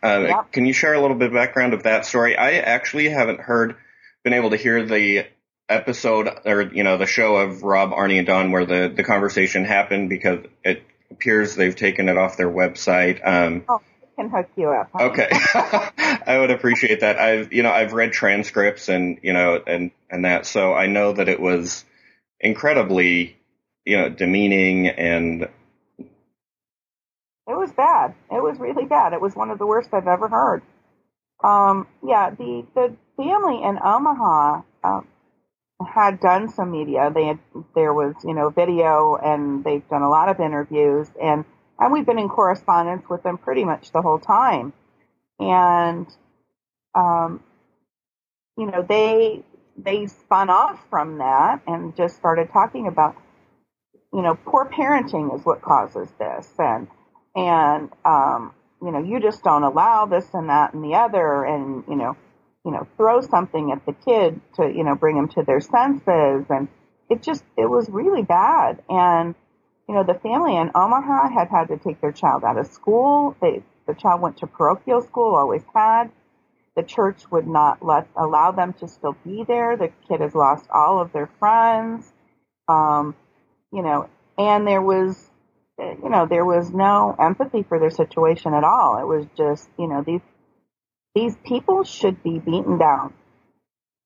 Uh, 0.03 0.25
yep. 0.27 0.51
Can 0.51 0.65
you 0.65 0.73
share 0.73 0.93
a 0.93 1.01
little 1.01 1.15
bit 1.15 1.27
of 1.27 1.33
background 1.33 1.73
of 1.73 1.83
that 1.83 2.05
story? 2.05 2.37
I 2.37 2.53
actually 2.53 3.09
haven't 3.09 3.39
heard, 3.39 3.75
been 4.23 4.33
able 4.33 4.49
to 4.49 4.57
hear 4.57 4.85
the 4.85 5.25
episode 5.69 6.29
or 6.45 6.61
you 6.61 6.83
know 6.83 6.97
the 6.97 7.05
show 7.05 7.37
of 7.37 7.63
Rob, 7.63 7.91
Arnie, 7.91 8.17
and 8.17 8.27
Dawson 8.27 8.51
where 8.51 8.65
the 8.65 8.91
the 8.93 9.03
conversation 9.03 9.65
happened 9.65 10.09
because 10.09 10.45
it 10.63 10.83
appears 11.09 11.55
they've 11.55 11.75
taken 11.75 12.09
it 12.09 12.17
off 12.17 12.37
their 12.37 12.49
website. 12.49 13.25
Um, 13.25 13.63
oh, 13.69 13.81
can 14.15 14.29
hook 14.29 14.49
you 14.55 14.69
up. 14.69 14.89
Huh? 14.93 15.05
Okay, 15.05 15.29
I 16.27 16.37
would 16.39 16.51
appreciate 16.51 16.99
that. 17.01 17.17
I've 17.17 17.53
you 17.53 17.63
know 17.63 17.71
I've 17.71 17.93
read 17.93 18.11
transcripts 18.11 18.89
and 18.89 19.19
you 19.23 19.33
know 19.33 19.61
and 19.65 19.91
and 20.09 20.25
that, 20.25 20.45
so 20.45 20.73
I 20.73 20.87
know 20.87 21.13
that 21.13 21.29
it 21.29 21.39
was 21.39 21.85
incredibly 22.39 23.37
you 23.85 23.97
know 23.97 24.09
demeaning 24.09 24.87
and 24.89 25.47
it 27.47 27.57
was 27.57 27.71
bad. 27.73 28.15
It 28.31 28.41
was 28.41 28.57
really 28.59 28.85
bad. 28.85 29.13
It 29.13 29.21
was 29.21 29.35
one 29.35 29.49
of 29.49 29.59
the 29.59 29.67
worst 29.67 29.89
I've 29.93 30.07
ever 30.07 30.27
heard. 30.27 30.61
Um, 31.43 31.87
yeah, 32.05 32.29
the 32.29 32.65
the 32.73 32.95
family 33.17 33.61
in 33.63 33.77
Omaha 33.83 34.61
um, 34.83 35.07
had 35.85 36.21
done 36.21 36.49
some 36.49 36.71
media. 36.71 37.11
They 37.13 37.25
had 37.25 37.39
there 37.75 37.93
was 37.93 38.15
you 38.23 38.33
know 38.33 38.49
video, 38.49 39.15
and 39.15 39.63
they've 39.63 39.87
done 39.89 40.03
a 40.03 40.09
lot 40.09 40.29
of 40.29 40.39
interviews, 40.39 41.09
and 41.21 41.43
and 41.79 41.91
we've 41.91 42.05
been 42.05 42.19
in 42.19 42.29
correspondence 42.29 43.03
with 43.09 43.23
them 43.23 43.37
pretty 43.37 43.65
much 43.65 43.91
the 43.91 44.01
whole 44.01 44.19
time. 44.19 44.71
And 45.39 46.07
um, 46.95 47.43
you 48.57 48.67
know 48.67 48.85
they 48.87 49.43
they 49.77 50.07
spun 50.07 50.49
off 50.49 50.79
from 50.89 51.17
that 51.17 51.61
and 51.67 51.95
just 51.97 52.15
started 52.15 52.49
talking 52.53 52.87
about 52.87 53.15
you 54.13 54.21
know 54.21 54.37
poor 54.45 54.69
parenting 54.69 55.35
is 55.37 55.45
what 55.45 55.61
causes 55.61 56.07
this, 56.17 56.47
and 56.57 56.87
and 57.35 57.89
um, 58.05 58.53
you 58.81 58.91
know 58.91 59.03
you 59.03 59.19
just 59.19 59.43
don't 59.43 59.63
allow 59.63 60.05
this 60.05 60.25
and 60.33 60.49
that 60.49 60.73
and 60.73 60.83
the 60.83 60.95
other, 60.95 61.43
and 61.43 61.83
you 61.87 61.95
know 61.95 62.15
you 62.65 62.71
know 62.71 62.87
throw 62.97 63.21
something 63.21 63.71
at 63.71 63.85
the 63.85 63.93
kid 63.93 64.39
to 64.55 64.63
you 64.63 64.83
know 64.83 64.95
bring 64.95 65.15
them 65.15 65.29
to 65.29 65.43
their 65.43 65.61
senses, 65.61 66.45
and 66.49 66.67
it 67.09 67.21
just 67.21 67.43
it 67.57 67.69
was 67.69 67.89
really 67.89 68.23
bad. 68.23 68.81
And 68.89 69.35
you 69.87 69.95
know 69.95 70.03
the 70.03 70.19
family 70.19 70.55
in 70.55 70.71
Omaha 70.75 71.29
had 71.29 71.49
had 71.49 71.67
to 71.69 71.77
take 71.77 72.01
their 72.01 72.11
child 72.11 72.43
out 72.43 72.57
of 72.57 72.67
school. 72.67 73.35
They 73.41 73.63
the 73.87 73.93
child 73.93 74.21
went 74.21 74.37
to 74.37 74.47
parochial 74.47 75.01
school, 75.01 75.35
always 75.35 75.63
had. 75.73 76.09
The 76.75 76.83
church 76.83 77.29
would 77.31 77.45
not 77.45 77.85
let 77.85 78.07
allow 78.15 78.51
them 78.51 78.73
to 78.79 78.87
still 78.87 79.15
be 79.23 79.43
there. 79.47 79.77
The 79.77 79.91
kid 80.07 80.21
has 80.21 80.33
lost 80.33 80.65
all 80.73 80.99
of 80.99 81.11
their 81.13 81.29
friends. 81.39 82.11
Um, 82.67 83.15
you 83.71 83.83
know, 83.83 84.09
and 84.37 84.65
there 84.65 84.81
was 84.81 85.29
you 85.79 86.09
know, 86.09 86.27
there 86.29 86.45
was 86.45 86.71
no 86.71 87.15
empathy 87.19 87.63
for 87.63 87.79
their 87.79 87.89
situation 87.89 88.53
at 88.53 88.63
all. 88.63 88.99
It 88.99 89.07
was 89.07 89.25
just, 89.35 89.67
you 89.77 89.87
know, 89.87 90.03
these 90.05 90.21
these 91.15 91.35
people 91.45 91.83
should 91.83 92.23
be 92.23 92.39
beaten 92.39 92.77
down. 92.77 93.13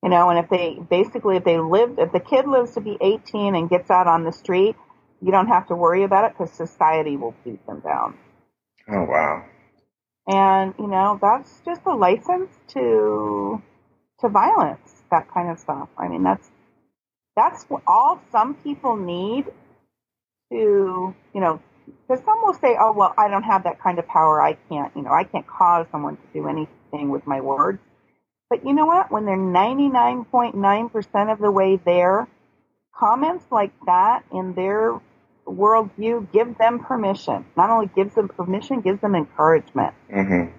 You 0.04 0.10
know, 0.10 0.30
and 0.30 0.40
if 0.40 0.50
they 0.50 0.78
basically 0.90 1.38
if 1.38 1.44
they 1.44 1.58
live 1.58 1.98
if 1.98 2.12
the 2.12 2.20
kid 2.20 2.48
lives 2.48 2.74
to 2.76 2.82
be 2.82 2.98
18 3.00 3.56
and 3.56 3.70
gets 3.70 3.90
out 3.90 4.08
on 4.08 4.24
the 4.24 4.32
street, 4.32 4.76
you 5.22 5.32
don't 5.32 5.48
have 5.48 5.68
to 5.68 5.76
worry 5.76 6.04
about 6.04 6.26
it 6.26 6.38
because 6.38 6.54
society 6.54 7.18
will 7.18 7.36
beat 7.44 7.66
them 7.66 7.82
down. 7.82 8.18
Oh 8.90 9.04
wow. 9.04 9.46
And 10.28 10.74
you 10.80 10.88
know, 10.88 11.20
that's 11.22 11.62
just 11.66 11.82
a 11.86 11.96
license 11.96 12.52
to 12.70 13.62
to 14.20 14.30
violence, 14.30 15.04
that 15.12 15.32
kind 15.34 15.50
of 15.50 15.60
stuff. 15.60 15.90
I 15.98 16.08
mean, 16.08 16.24
that's 16.24 16.50
that's 17.36 17.66
all 17.86 18.22
some 18.32 18.56
people 18.56 18.96
need 18.96 19.46
to, 20.52 21.16
you 21.34 21.42
know, 21.42 21.62
because 22.08 22.24
some 22.26 22.42
will 22.44 22.54
say, 22.54 22.76
oh, 22.80 22.94
well, 22.94 23.14
I 23.18 23.30
don't 23.30 23.44
have 23.44 23.64
that 23.64 23.82
kind 23.82 24.00
of 24.00 24.08
power. 24.08 24.42
I 24.42 24.54
can't, 24.70 24.96
you 24.96 25.02
know, 25.02 25.12
I 25.12 25.24
can't 25.24 25.48
cause 25.48 25.86
someone 25.92 26.18
to 26.18 26.24
do 26.34 26.48
anything 26.48 27.10
with 27.10 27.26
my 27.26 27.42
words. 27.42 27.80
But 28.50 28.66
you 28.66 28.74
know 28.74 28.86
what? 28.86 29.12
When 29.12 29.26
they're 29.26 29.38
99.9% 29.38 31.32
of 31.32 31.40
the 31.40 31.52
way 31.52 31.80
there, 31.84 32.28
comments 32.98 33.46
like 33.52 33.74
that 33.86 34.24
in 34.32 34.54
their 34.54 35.00
worldview 35.46 36.32
give 36.32 36.58
them 36.58 36.80
permission. 36.80 37.46
Not 37.56 37.70
only 37.70 37.90
gives 37.96 38.16
them 38.16 38.28
permission, 38.30 38.82
gives 38.82 39.02
them 39.02 39.16
encouragement 39.16 39.94
mm-hmm. 40.14 40.52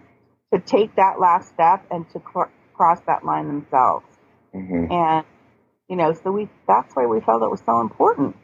to 0.55 0.61
take 0.61 0.97
that 0.97 1.19
last 1.21 1.49
step 1.49 1.87
and 1.91 2.09
to 2.11 2.21
cr- 2.21 2.51
cross 2.75 3.01
that 3.07 3.25
line 3.25 3.47
themselves. 3.47 4.07
Mm-hmm. 4.55 4.93
And, 4.93 5.27
you 5.89 5.97
know, 5.97 6.13
so 6.13 6.31
we, 6.31 6.49
that's 6.67 6.95
why 6.95 7.07
we 7.07 7.21
felt 7.21 7.43
it 7.43 7.51
was 7.51 7.63
so 7.65 7.81
important. 7.81 8.37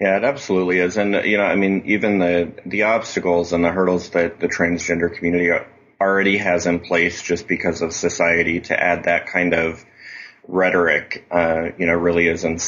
Yeah, 0.00 0.16
it 0.16 0.24
absolutely 0.24 0.78
is. 0.78 0.96
And, 0.96 1.14
you 1.24 1.36
know, 1.36 1.44
I 1.44 1.54
mean, 1.54 1.84
even 1.86 2.18
the, 2.18 2.52
the 2.66 2.82
obstacles 2.84 3.52
and 3.52 3.64
the 3.64 3.70
hurdles 3.70 4.10
that 4.10 4.40
the 4.40 4.48
transgender 4.48 5.14
community 5.14 5.50
already 6.00 6.38
has 6.38 6.66
in 6.66 6.80
place 6.80 7.22
just 7.22 7.46
because 7.46 7.82
of 7.82 7.92
society 7.92 8.60
to 8.60 8.80
add 8.80 9.04
that 9.04 9.26
kind 9.26 9.54
of 9.54 9.84
rhetoric, 10.48 11.24
uh, 11.30 11.68
you 11.78 11.86
know, 11.86 11.94
really 11.94 12.26
is, 12.26 12.44
in, 12.44 12.58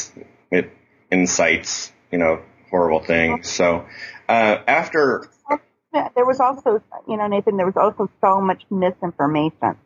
it 0.49 0.71
incites, 1.11 1.91
you 2.11 2.17
know, 2.17 2.41
horrible 2.69 3.01
things. 3.01 3.49
So, 3.49 3.85
uh, 4.29 4.57
after. 4.67 5.29
There 6.15 6.25
was 6.25 6.39
also, 6.39 6.83
you 7.07 7.17
know, 7.17 7.27
Nathan, 7.27 7.57
there 7.57 7.65
was 7.65 7.77
also 7.77 8.09
so 8.21 8.41
much 8.41 8.63
misinformation 8.69 9.77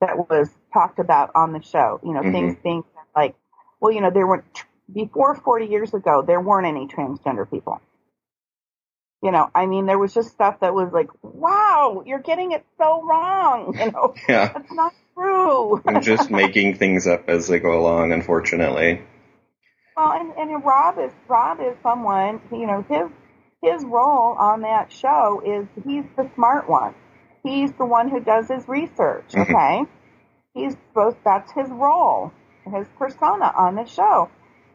that 0.00 0.16
was 0.16 0.48
talked 0.72 0.98
about 0.98 1.30
on 1.34 1.52
the 1.52 1.62
show. 1.62 2.00
You 2.02 2.14
know, 2.14 2.20
mm-hmm. 2.20 2.32
things 2.32 2.56
being 2.62 2.84
like, 3.14 3.34
well, 3.80 3.92
you 3.92 4.00
know, 4.00 4.10
there 4.10 4.26
weren't 4.26 4.44
before 4.92 5.34
40 5.34 5.66
years 5.66 5.94
ago, 5.94 6.22
there 6.26 6.40
weren't 6.40 6.66
any 6.66 6.86
transgender 6.86 7.48
people. 7.48 7.80
You 9.22 9.32
know, 9.32 9.50
I 9.52 9.66
mean, 9.66 9.86
there 9.86 9.98
was 9.98 10.14
just 10.14 10.30
stuff 10.30 10.60
that 10.60 10.74
was 10.74 10.92
like, 10.92 11.08
wow, 11.22 12.04
you're 12.06 12.20
getting 12.20 12.52
it 12.52 12.64
so 12.78 13.02
wrong. 13.02 13.76
You 13.76 13.90
know, 13.90 14.14
yeah. 14.28 14.52
that's 14.52 14.72
not 14.72 14.92
true. 15.14 15.82
and 15.84 16.02
just 16.02 16.30
making 16.30 16.76
things 16.76 17.06
up 17.06 17.28
as 17.28 17.48
they 17.48 17.58
go 17.58 17.80
along, 17.80 18.12
unfortunately. 18.12 19.02
Well, 19.96 20.12
and, 20.12 20.32
and 20.36 20.64
Rob 20.64 20.98
is, 21.00 21.10
Rob 21.26 21.58
is 21.60 21.76
someone, 21.82 22.40
you 22.52 22.66
know, 22.66 22.84
his, 22.88 23.10
his 23.60 23.84
role 23.84 24.36
on 24.38 24.60
that 24.60 24.92
show 24.92 25.42
is 25.44 25.66
he's 25.84 26.04
the 26.16 26.30
smart 26.36 26.70
one. 26.70 26.94
He's 27.42 27.72
the 27.72 27.86
one 27.86 28.08
who 28.08 28.20
does 28.20 28.46
his 28.46 28.68
research, 28.68 29.32
mm-hmm. 29.32 29.52
okay? 29.52 29.82
He's 30.54 30.76
both 30.94 31.16
that's 31.24 31.50
his 31.52 31.68
role, 31.68 32.32
his 32.72 32.86
persona 32.96 33.52
on 33.56 33.74
the 33.74 33.86
show. 33.86 34.30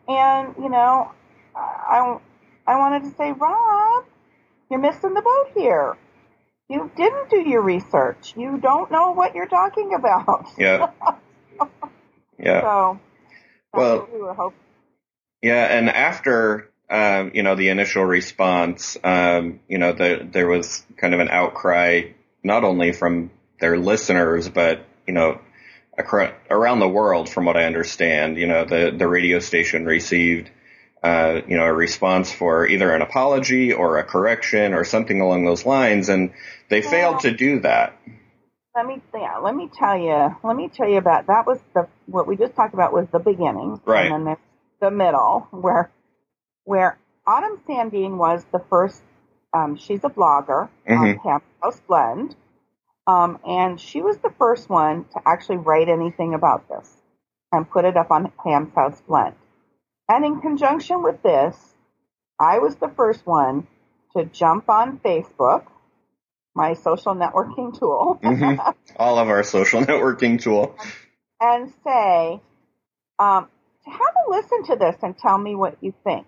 And, 0.08 0.56
you 0.58 0.70
know, 0.70 1.12
I, 1.56 2.18
I 2.68 2.78
wanted 2.78 3.04
to 3.04 3.16
say, 3.16 3.32
Rob, 3.32 4.06
you're 4.70 4.80
missing 4.80 5.14
the 5.14 5.22
boat 5.22 5.52
here. 5.56 5.98
You 6.70 6.92
didn't 6.96 7.30
do 7.30 7.38
your 7.38 7.62
research. 7.62 8.34
You 8.38 8.58
don't 8.58 8.90
know 8.92 9.12
what 9.12 9.36
you're 9.36 9.48
talking 9.48 9.94
about. 9.94 10.48
Yeah. 10.58 10.88
yeah. 12.40 12.62
So, 12.62 13.00
well, 13.74 14.08
we 15.42 15.48
Yeah, 15.50 15.66
and 15.66 15.90
after 15.90 16.72
um, 16.90 17.32
you 17.34 17.44
know 17.44 17.56
the 17.56 17.70
initial 17.70 18.04
response, 18.04 18.98
um, 19.04 19.60
you 19.68 19.78
know, 19.78 19.94
the, 19.94 20.28
there 20.32 20.48
was 20.48 20.86
kind 20.98 21.14
of 21.14 21.20
an 21.20 21.30
outcry 21.30 22.12
not 22.44 22.64
only 22.64 22.92
from 22.92 23.32
their 23.60 23.78
listeners, 23.78 24.50
but 24.50 24.86
you 25.08 25.14
know, 25.14 25.40
around 25.98 26.80
the 26.80 26.88
world, 26.88 27.30
from 27.30 27.46
what 27.46 27.58
I 27.58 27.66
understand. 27.66 28.38
You 28.38 28.48
know, 28.48 28.66
the 28.66 28.94
the 28.96 29.08
radio 29.08 29.40
station 29.40 29.86
received. 29.86 30.50
Uh, 31.04 31.42
you 31.50 31.58
know, 31.58 31.66
a 31.66 31.74
response 31.74 32.32
for 32.32 32.66
either 32.66 32.96
an 32.96 33.02
apology 33.02 33.74
or 33.74 33.98
a 33.98 34.06
correction 34.06 34.74
or 34.74 34.86
something 34.86 35.20
along 35.20 35.44
those 35.44 35.66
lines, 35.66 36.08
and 36.08 36.32
they 36.70 36.80
well, 36.80 36.90
failed 36.90 37.20
to 37.20 37.32
do 37.32 37.60
that. 37.60 38.00
Let 38.74 38.86
me, 38.86 39.02
yeah, 39.14 39.38
let 39.40 39.54
me 39.54 39.70
tell 39.78 39.98
you, 39.98 40.34
let 40.46 40.56
me 40.56 40.70
tell 40.74 40.88
you 40.88 40.98
about 40.98 41.28
that 41.28 41.46
was 41.46 41.60
the 41.76 41.90
what 42.06 42.26
we 42.26 42.38
just 42.38 42.56
talked 42.56 42.74
about 42.74 42.94
was 42.94 43.08
the 43.12 43.20
beginning, 43.20 43.82
right? 43.86 44.10
And 44.14 44.26
then 44.26 44.38
the 44.80 44.92
middle, 44.92 45.48
where 45.52 45.92
where 46.64 46.98
Autumn 47.28 47.60
Sandeen 47.68 48.18
was 48.18 48.46
the 48.52 48.64
first. 48.70 49.02
Um, 49.54 49.76
she's 49.76 50.00
a 50.04 50.10
blogger 50.10 50.70
mm-hmm. 50.90 51.28
on 51.28 51.42
House 51.62 51.82
Blend, 51.88 52.36
um, 53.08 53.40
and 53.46 53.80
she 53.80 54.02
was 54.02 54.18
the 54.18 54.34
first 54.38 54.70
one 54.70 55.06
to 55.14 55.22
actually 55.26 55.58
write 55.58 55.90
anything 55.90 56.34
about 56.34 56.68
this 56.70 56.90
and 57.52 57.70
put 57.70 57.86
it 57.86 57.98
up 57.98 58.12
on 58.12 58.32
Pam's 58.44 58.74
House 58.74 59.02
Blend. 59.08 59.36
And 60.10 60.26
in 60.26 60.42
conjunction 60.42 61.04
with 61.04 61.22
this, 61.22 61.56
I 62.40 62.60
was 62.60 62.76
the 62.76 62.90
first 62.90 63.26
one 63.26 63.68
to 64.16 64.26
jump 64.26 64.70
on 64.70 65.00
Facebook 65.00 65.66
my 66.56 66.74
social 66.74 67.16
networking 67.16 67.78
tool, 67.78 68.20
hmm 68.24 68.56
All 68.98 69.18
of 69.18 69.28
our 69.28 69.44
social 69.44 69.82
networking 69.86 70.42
tool. 70.42 70.76
and 71.40 71.72
say, 71.84 72.42
um, 73.20 73.48
have 73.86 74.16
a 74.28 74.30
listen 74.30 74.64
to 74.66 74.76
this 74.76 74.96
and 75.02 75.18
tell 75.18 75.38
me 75.38 75.56
what 75.56 75.78
you 75.82 75.94
think. 76.04 76.28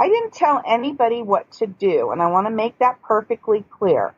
I 0.00 0.08
didn't 0.08 0.34
tell 0.34 0.60
anybody 0.66 1.22
what 1.22 1.50
to 1.52 1.66
do, 1.66 2.10
and 2.10 2.20
I 2.20 2.26
want 2.26 2.46
to 2.46 2.50
make 2.50 2.78
that 2.80 3.00
perfectly 3.02 3.64
clear. 3.70 4.14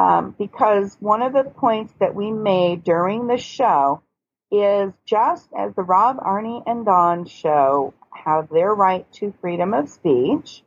Um, 0.00 0.34
because 0.38 0.96
one 0.98 1.20
of 1.20 1.34
the 1.34 1.44
points 1.44 1.92
that 2.00 2.14
we 2.14 2.30
made 2.30 2.84
during 2.84 3.26
the 3.26 3.36
show 3.36 4.02
is 4.50 4.92
just 5.04 5.46
as 5.56 5.74
the 5.74 5.82
Rob, 5.82 6.16
Arnie, 6.16 6.62
and 6.66 6.86
Don 6.86 7.26
show 7.26 7.92
have 8.24 8.48
their 8.48 8.74
right 8.74 9.10
to 9.14 9.34
freedom 9.42 9.74
of 9.74 9.90
speech, 9.90 10.62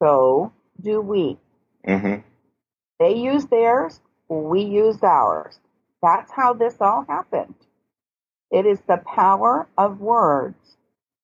so 0.00 0.52
do 0.80 1.00
we. 1.00 1.36
hmm 1.84 2.20
They 3.00 3.16
use 3.16 3.46
theirs, 3.46 4.00
we 4.28 4.62
use 4.62 5.02
ours. 5.02 5.58
That's 6.00 6.30
how 6.30 6.52
this 6.52 6.76
all 6.80 7.04
happened. 7.08 7.56
It 8.52 8.66
is 8.66 8.80
the 8.86 8.98
power 8.98 9.68
of 9.76 10.00
words 10.00 10.76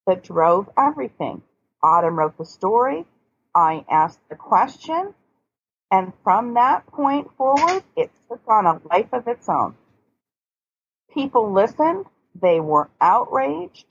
that 0.09 0.25
drove 0.25 0.69
everything. 0.77 1.43
Autumn 1.81 2.19
wrote 2.19 2.39
the 2.39 2.45
story. 2.45 3.07
I 3.55 3.85
asked 3.89 4.19
the 4.29 4.37
question. 4.37 5.15
And 5.95 6.13
from 6.25 6.55
that 6.55 6.89
point 6.89 7.29
forward, 7.37 7.85
it 7.97 8.11
took 8.29 8.41
on 8.49 8.67
a 8.67 8.81
life 8.91 9.13
of 9.13 9.29
its 9.29 9.49
own. 9.49 9.77
People 11.13 11.53
listened. 11.53 12.07
They 12.35 12.59
were 12.59 12.91
outraged. 13.01 13.87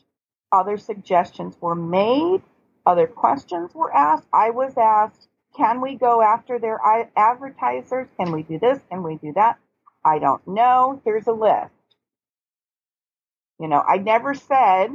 Other 0.52 0.78
suggestions 0.78 1.56
were 1.62 1.76
made. 1.76 2.42
Other 2.86 3.08
questions 3.08 3.74
were 3.74 3.96
asked. 3.96 4.28
I 4.34 4.50
was 4.50 4.74
asked, 4.78 5.30
can 5.56 5.80
we 5.80 5.96
go 5.96 6.22
after 6.22 6.60
their 6.60 6.78
advertisers? 7.16 8.10
Can 8.18 8.34
we 8.34 8.44
do 8.44 8.60
this? 8.60 8.80
Can 8.92 9.02
we 9.02 9.16
do 9.16 9.32
that? 9.36 9.58
I 10.04 10.20
don't 10.20 10.46
know. 10.46 11.02
Here's 11.06 11.28
a 11.28 11.32
list. 11.32 11.72
You 13.62 13.70
know, 13.70 13.82
I 13.82 13.96
never 13.96 14.34
said 14.34 14.90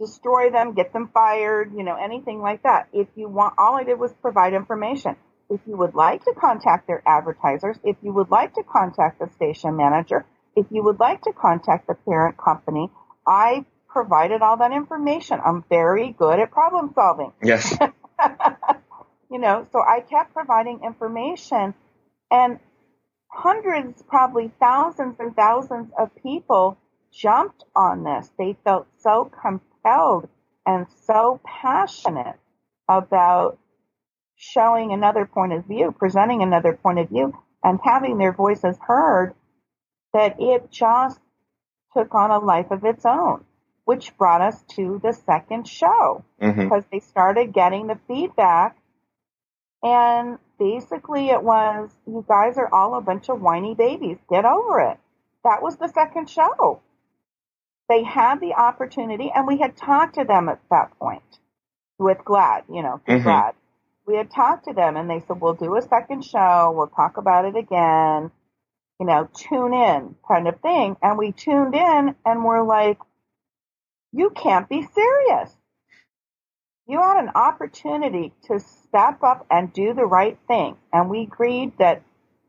destroy 0.00 0.50
them, 0.50 0.74
get 0.74 0.92
them 0.92 1.10
fired, 1.12 1.72
you 1.76 1.82
know, 1.82 1.96
anything 1.96 2.40
like 2.40 2.62
that. 2.62 2.88
If 2.92 3.08
you 3.16 3.28
want, 3.28 3.54
all 3.58 3.76
I 3.76 3.84
did 3.84 3.98
was 3.98 4.12
provide 4.22 4.54
information. 4.54 5.16
If 5.50 5.60
you 5.66 5.76
would 5.76 5.94
like 5.94 6.24
to 6.24 6.32
contact 6.38 6.86
their 6.86 7.02
advertisers, 7.06 7.76
if 7.84 7.96
you 8.02 8.12
would 8.12 8.30
like 8.30 8.54
to 8.54 8.62
contact 8.62 9.18
the 9.18 9.28
station 9.34 9.76
manager, 9.76 10.24
if 10.56 10.66
you 10.70 10.82
would 10.84 11.00
like 11.00 11.22
to 11.22 11.32
contact 11.32 11.86
the 11.86 11.94
parent 11.94 12.38
company, 12.38 12.90
I 13.26 13.64
provided 13.88 14.42
all 14.42 14.56
that 14.58 14.72
information. 14.72 15.40
I'm 15.44 15.64
very 15.68 16.12
good 16.12 16.38
at 16.38 16.50
problem 16.50 16.92
solving. 16.94 17.32
Yes. 17.42 17.76
you 19.30 19.38
know, 19.38 19.66
so 19.72 19.80
I 19.80 20.00
kept 20.00 20.32
providing 20.32 20.80
information 20.84 21.74
and 22.30 22.60
hundreds, 23.28 24.02
probably 24.02 24.50
thousands 24.60 25.16
and 25.18 25.34
thousands 25.34 25.90
of 25.98 26.10
people 26.22 26.78
jumped 27.12 27.64
on 27.74 28.04
this. 28.04 28.30
They 28.38 28.56
felt 28.64 28.86
so 28.98 29.30
compelled 29.42 30.28
and 30.66 30.86
so 31.06 31.40
passionate 31.44 32.36
about 32.88 33.58
showing 34.40 34.90
another 34.92 35.26
point 35.26 35.52
of 35.52 35.66
view, 35.66 35.94
presenting 35.98 36.42
another 36.42 36.72
point 36.72 36.98
of 36.98 37.10
view, 37.10 37.36
and 37.62 37.78
having 37.84 38.16
their 38.16 38.32
voices 38.32 38.74
heard 38.80 39.34
that 40.14 40.36
it 40.40 40.70
just 40.70 41.20
took 41.92 42.14
on 42.14 42.30
a 42.30 42.38
life 42.38 42.70
of 42.70 42.82
its 42.84 43.04
own, 43.04 43.44
which 43.84 44.16
brought 44.16 44.40
us 44.40 44.62
to 44.76 44.98
the 45.02 45.12
second 45.12 45.68
show 45.68 46.24
hmm 46.40 46.62
because 46.62 46.84
they 46.90 47.00
started 47.00 47.52
getting 47.52 47.86
the 47.86 47.98
feedback. 48.08 48.76
And 49.82 50.38
basically, 50.58 51.28
it 51.28 51.42
was, 51.42 51.90
you 52.06 52.24
guys 52.26 52.56
are 52.56 52.72
all 52.72 52.94
a 52.96 53.00
bunch 53.02 53.28
of 53.28 53.40
whiny 53.40 53.74
babies. 53.74 54.16
Get 54.30 54.44
over 54.44 54.80
it. 54.80 54.98
That 55.44 55.62
was 55.62 55.76
the 55.76 55.88
second 55.88 56.28
show. 56.30 56.80
They 57.88 58.04
had 58.04 58.40
the 58.40 58.54
opportunity, 58.54 59.30
and 59.34 59.46
we 59.46 59.58
had 59.58 59.76
talked 59.76 60.14
to 60.14 60.24
them 60.24 60.48
at 60.48 60.60
that 60.70 60.98
point 60.98 61.22
with 61.98 62.18
GLAAD, 62.24 62.64
you 62.70 62.82
know, 62.82 63.00
Mhm. 63.06 63.22
GLAAD. 63.24 63.54
We 64.06 64.16
had 64.16 64.30
talked 64.30 64.66
to 64.66 64.72
them, 64.72 64.96
and 64.96 65.08
they 65.08 65.20
said, 65.20 65.40
we'll 65.40 65.54
do 65.54 65.76
a 65.76 65.82
second 65.82 66.24
show. 66.24 66.72
We'll 66.74 66.88
talk 66.88 67.16
about 67.16 67.44
it 67.44 67.56
again. 67.56 68.30
You 68.98 69.06
know, 69.06 69.28
tune 69.34 69.72
in 69.72 70.16
kind 70.26 70.48
of 70.48 70.60
thing. 70.60 70.96
And 71.02 71.16
we 71.16 71.32
tuned 71.32 71.74
in, 71.74 72.14
and 72.24 72.44
we're 72.44 72.62
like, 72.62 72.98
you 74.12 74.30
can't 74.30 74.68
be 74.68 74.82
serious 74.82 75.54
you 76.90 77.00
had 77.00 77.22
an 77.22 77.30
opportunity 77.36 78.32
to 78.42 78.58
step 78.58 79.22
up 79.22 79.46
and 79.48 79.72
do 79.72 79.94
the 79.94 80.04
right 80.04 80.36
thing. 80.48 80.76
And 80.92 81.08
we 81.08 81.22
agreed 81.22 81.78
that 81.78 82.02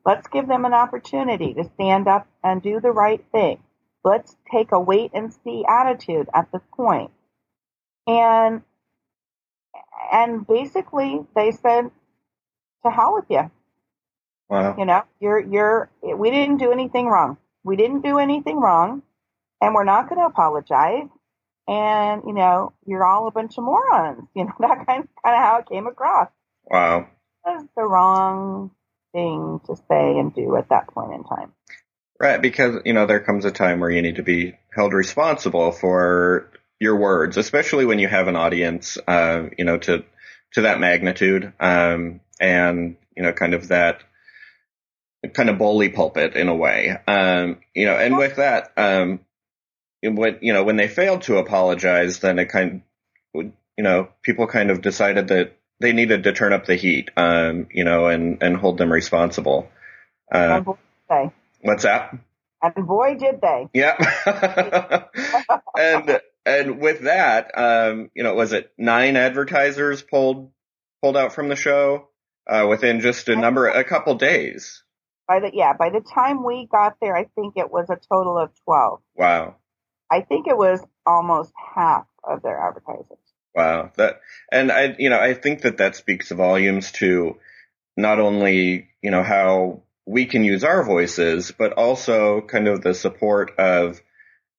let's 0.04 0.28
give 0.30 0.48
them 0.48 0.66
an 0.66 0.74
opportunity 0.74 1.54
to 1.54 1.64
stand 1.76 2.08
up 2.08 2.28
and 2.44 2.60
do 2.60 2.80
the 2.82 2.92
right 2.92 3.24
thing. 3.32 3.62
Let's 4.04 4.36
take 4.52 4.72
a 4.72 4.80
wait 4.80 5.12
and 5.14 5.32
see 5.32 5.64
attitude 5.70 6.28
at 6.34 6.52
this 6.52 6.64
point. 6.76 7.12
And, 8.08 8.64
and 10.12 10.46
basically 10.46 11.22
they 11.36 11.52
said, 11.52 11.92
to 12.84 12.92
hell 12.92 13.14
with 13.14 13.26
you. 13.30 13.50
Wow. 14.50 14.76
You 14.78 14.86
know, 14.86 15.04
you're, 15.20 15.40
you're, 15.40 15.90
we 16.02 16.32
didn't 16.32 16.58
do 16.58 16.72
anything 16.72 17.08
wrong. 17.08 17.38
We 17.64 17.76
didn't 17.76 18.02
do 18.02 18.18
anything 18.18 18.60
wrong 18.60 19.04
and 19.62 19.74
we're 19.74 19.84
not 19.84 20.10
going 20.10 20.20
to 20.20 20.26
apologize. 20.26 21.08
And, 21.68 22.24
you 22.26 22.34
know, 22.34 22.74
you're 22.86 23.06
all 23.06 23.28
a 23.28 23.32
bunch 23.32 23.58
of 23.58 23.64
morons. 23.64 24.28
You 24.36 24.46
know, 24.46 24.54
that 24.60 24.86
kind 24.88 25.04
of, 25.04 25.10
kind 25.24 25.36
of 25.36 25.42
how 25.42 25.60
it 25.60 25.70
came 25.70 25.88
across. 25.88 26.30
Wow. 26.66 27.08
It 27.46 27.50
was 27.50 27.68
the 27.78 27.84
wrong 27.84 28.72
thing 29.14 29.62
to 29.68 29.76
say 29.76 30.20
and 30.20 30.34
do 30.34 30.56
at 30.58 30.70
that 30.70 30.88
point 30.88 31.14
in 31.14 31.24
time. 31.24 31.54
Right, 32.20 32.40
because 32.40 32.82
you 32.86 32.94
know 32.94 33.08
there 33.08 33.20
comes 33.20 33.46
a 33.46 33.52
time 33.52 33.80
where 33.80 33.90
you 33.90 34.04
need 34.04 34.18
to 34.18 34.24
be 34.24 34.54
held 34.76 34.94
responsible 34.94 35.72
for 35.72 36.51
your 36.82 36.96
words, 36.96 37.38
especially 37.38 37.86
when 37.86 38.00
you 38.00 38.08
have 38.08 38.28
an 38.28 38.36
audience, 38.36 38.98
uh, 39.08 39.44
you 39.56 39.64
know, 39.64 39.78
to 39.78 40.04
to 40.54 40.62
that 40.62 40.80
magnitude, 40.80 41.54
um, 41.60 42.22
and 42.40 42.98
you 43.16 43.22
know, 43.22 43.32
kind 43.32 43.54
of 43.54 43.68
that 43.68 44.04
kind 45.36 45.52
of 45.52 45.60
bully 45.60 45.90
pulpit 45.90 46.36
in 46.36 46.48
a 46.48 46.56
way, 46.56 46.98
um, 47.08 47.60
you 47.76 47.86
know, 47.86 47.96
and 47.96 48.18
with 48.18 48.38
that, 48.38 48.72
um, 48.78 49.20
when 50.02 50.40
you 50.42 50.54
know 50.54 50.64
when 50.64 50.76
they 50.76 50.88
failed 50.88 51.22
to 51.22 51.38
apologize, 51.38 52.20
then 52.20 52.40
it 52.40 52.46
kind, 52.46 52.82
of, 53.36 53.44
you 53.44 53.84
know, 53.84 54.10
people 54.24 54.48
kind 54.48 54.72
of 54.72 54.82
decided 54.82 55.28
that 55.28 55.56
they 55.80 55.94
needed 55.94 56.24
to 56.24 56.34
turn 56.34 56.52
up 56.52 56.66
the 56.66 56.76
heat, 56.76 57.12
um, 57.16 57.68
you 57.72 57.84
know, 57.84 58.08
and 58.08 58.42
and 58.42 58.58
hold 58.58 58.80
them 58.80 58.92
responsible. 58.92 59.70
Uh, 60.34 60.56
and 60.56 60.66
boy, 60.66 60.74
did 60.74 61.10
they. 61.10 61.32
what's 61.62 61.84
that? 61.84 62.18
And 62.64 62.88
boy, 62.88 63.18
did 63.20 63.40
they. 63.40 63.70
Yeah. 63.72 63.98
and 65.78 66.22
and 66.46 66.80
with 66.80 67.02
that, 67.02 67.52
um, 67.58 68.10
you 68.14 68.24
know, 68.24 68.34
was 68.34 68.54
it 68.54 68.72
nine 68.78 69.16
advertisers 69.16 70.02
pulled 70.02 70.52
pulled 71.02 71.18
out 71.18 71.34
from 71.34 71.50
the 71.50 71.56
show 71.56 72.08
uh, 72.48 72.66
within 72.68 73.00
just 73.00 73.28
a 73.30 73.36
number 73.36 73.68
a 73.68 73.84
couple 73.84 74.16
days? 74.16 74.84
By 75.28 75.40
the, 75.40 75.52
yeah, 75.54 75.74
by 75.74 75.90
the 75.90 76.02
time 76.02 76.44
we 76.44 76.68
got 76.72 76.98
there, 77.02 77.16
I 77.16 77.26
think 77.36 77.54
it 77.58 77.72
was 77.72 77.90
a 77.90 77.98
total 78.12 78.38
of 78.38 78.52
12. 78.66 79.02
Wow. 79.16 79.56
I 80.12 80.22
think 80.22 80.48
it 80.48 80.58
was 80.58 80.82
almost 81.06 81.54
half 81.76 82.06
of 82.24 82.42
their 82.42 82.60
advertisers. 82.60 83.18
Wow. 83.56 83.92
That 83.98 84.20
and 84.52 84.72
I 84.72 84.96
you 84.98 85.10
know, 85.10 85.20
I 85.20 85.34
think 85.34 85.62
that 85.62 85.78
that 85.78 85.96
speaks 85.96 86.32
volumes 86.32 86.92
to 86.94 87.38
not 87.98 88.20
only, 88.20 88.90
you 89.02 89.12
know, 89.12 89.24
how 89.24 89.84
we 90.06 90.26
can 90.26 90.44
use 90.44 90.64
our 90.64 90.84
voices, 90.84 91.54
but 91.58 91.74
also 91.74 92.42
kind 92.42 92.68
of 92.68 92.82
the 92.82 92.94
support 92.94 93.52
of 93.58 94.02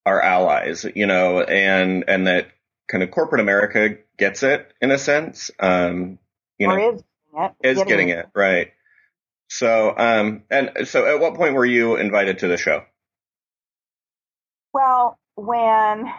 our 0.05 0.21
allies, 0.21 0.87
you 0.95 1.07
know, 1.07 1.41
and 1.41 2.05
and 2.09 2.27
that 2.27 2.49
kind 2.89 3.03
of 3.03 3.11
corporate 3.11 3.41
America 3.41 3.97
gets 4.19 4.43
it 4.43 4.73
in 4.81 4.91
a 4.91 4.99
sense. 4.99 5.51
Um, 5.59 6.19
you 6.59 6.69
know, 6.69 6.75
or 6.75 6.95
is 6.95 7.03
getting 7.03 7.45
it. 7.45 7.53
is 7.63 7.83
getting 7.85 8.09
it 8.11 8.27
right. 8.35 8.73
So, 9.49 9.95
um, 9.97 10.45
and 10.51 10.71
so, 10.89 11.07
at 11.07 11.21
what 11.21 11.35
point 11.35 11.55
were 11.55 11.67
you 11.67 11.97
invited 11.97 12.39
to 12.41 12.49
the 12.49 12.57
show? 12.57 12.85
Well, 14.73 15.19
when 15.35 16.11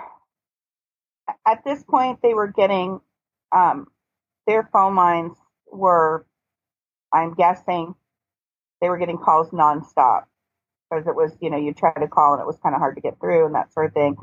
at 1.47 1.63
this 1.65 1.83
point 1.83 2.19
they 2.21 2.33
were 2.33 2.47
getting 2.47 3.01
um, 3.51 3.87
their 4.45 4.69
phone 4.71 4.95
lines 4.95 5.35
were, 5.71 6.25
I'm 7.11 7.33
guessing, 7.33 7.95
they 8.81 8.89
were 8.89 8.97
getting 8.97 9.17
calls 9.17 9.49
nonstop 9.49 10.25
because 10.93 11.07
it 11.07 11.15
was, 11.15 11.31
you 11.41 11.49
know, 11.49 11.57
you 11.57 11.73
try 11.73 11.93
to 11.93 12.07
call 12.07 12.33
and 12.33 12.41
it 12.41 12.47
was 12.47 12.57
kind 12.61 12.75
of 12.75 12.79
hard 12.79 12.95
to 12.95 13.01
get 13.01 13.19
through 13.19 13.45
and 13.45 13.55
that 13.55 13.73
sort 13.73 13.87
of 13.87 13.93
thing. 13.93 14.15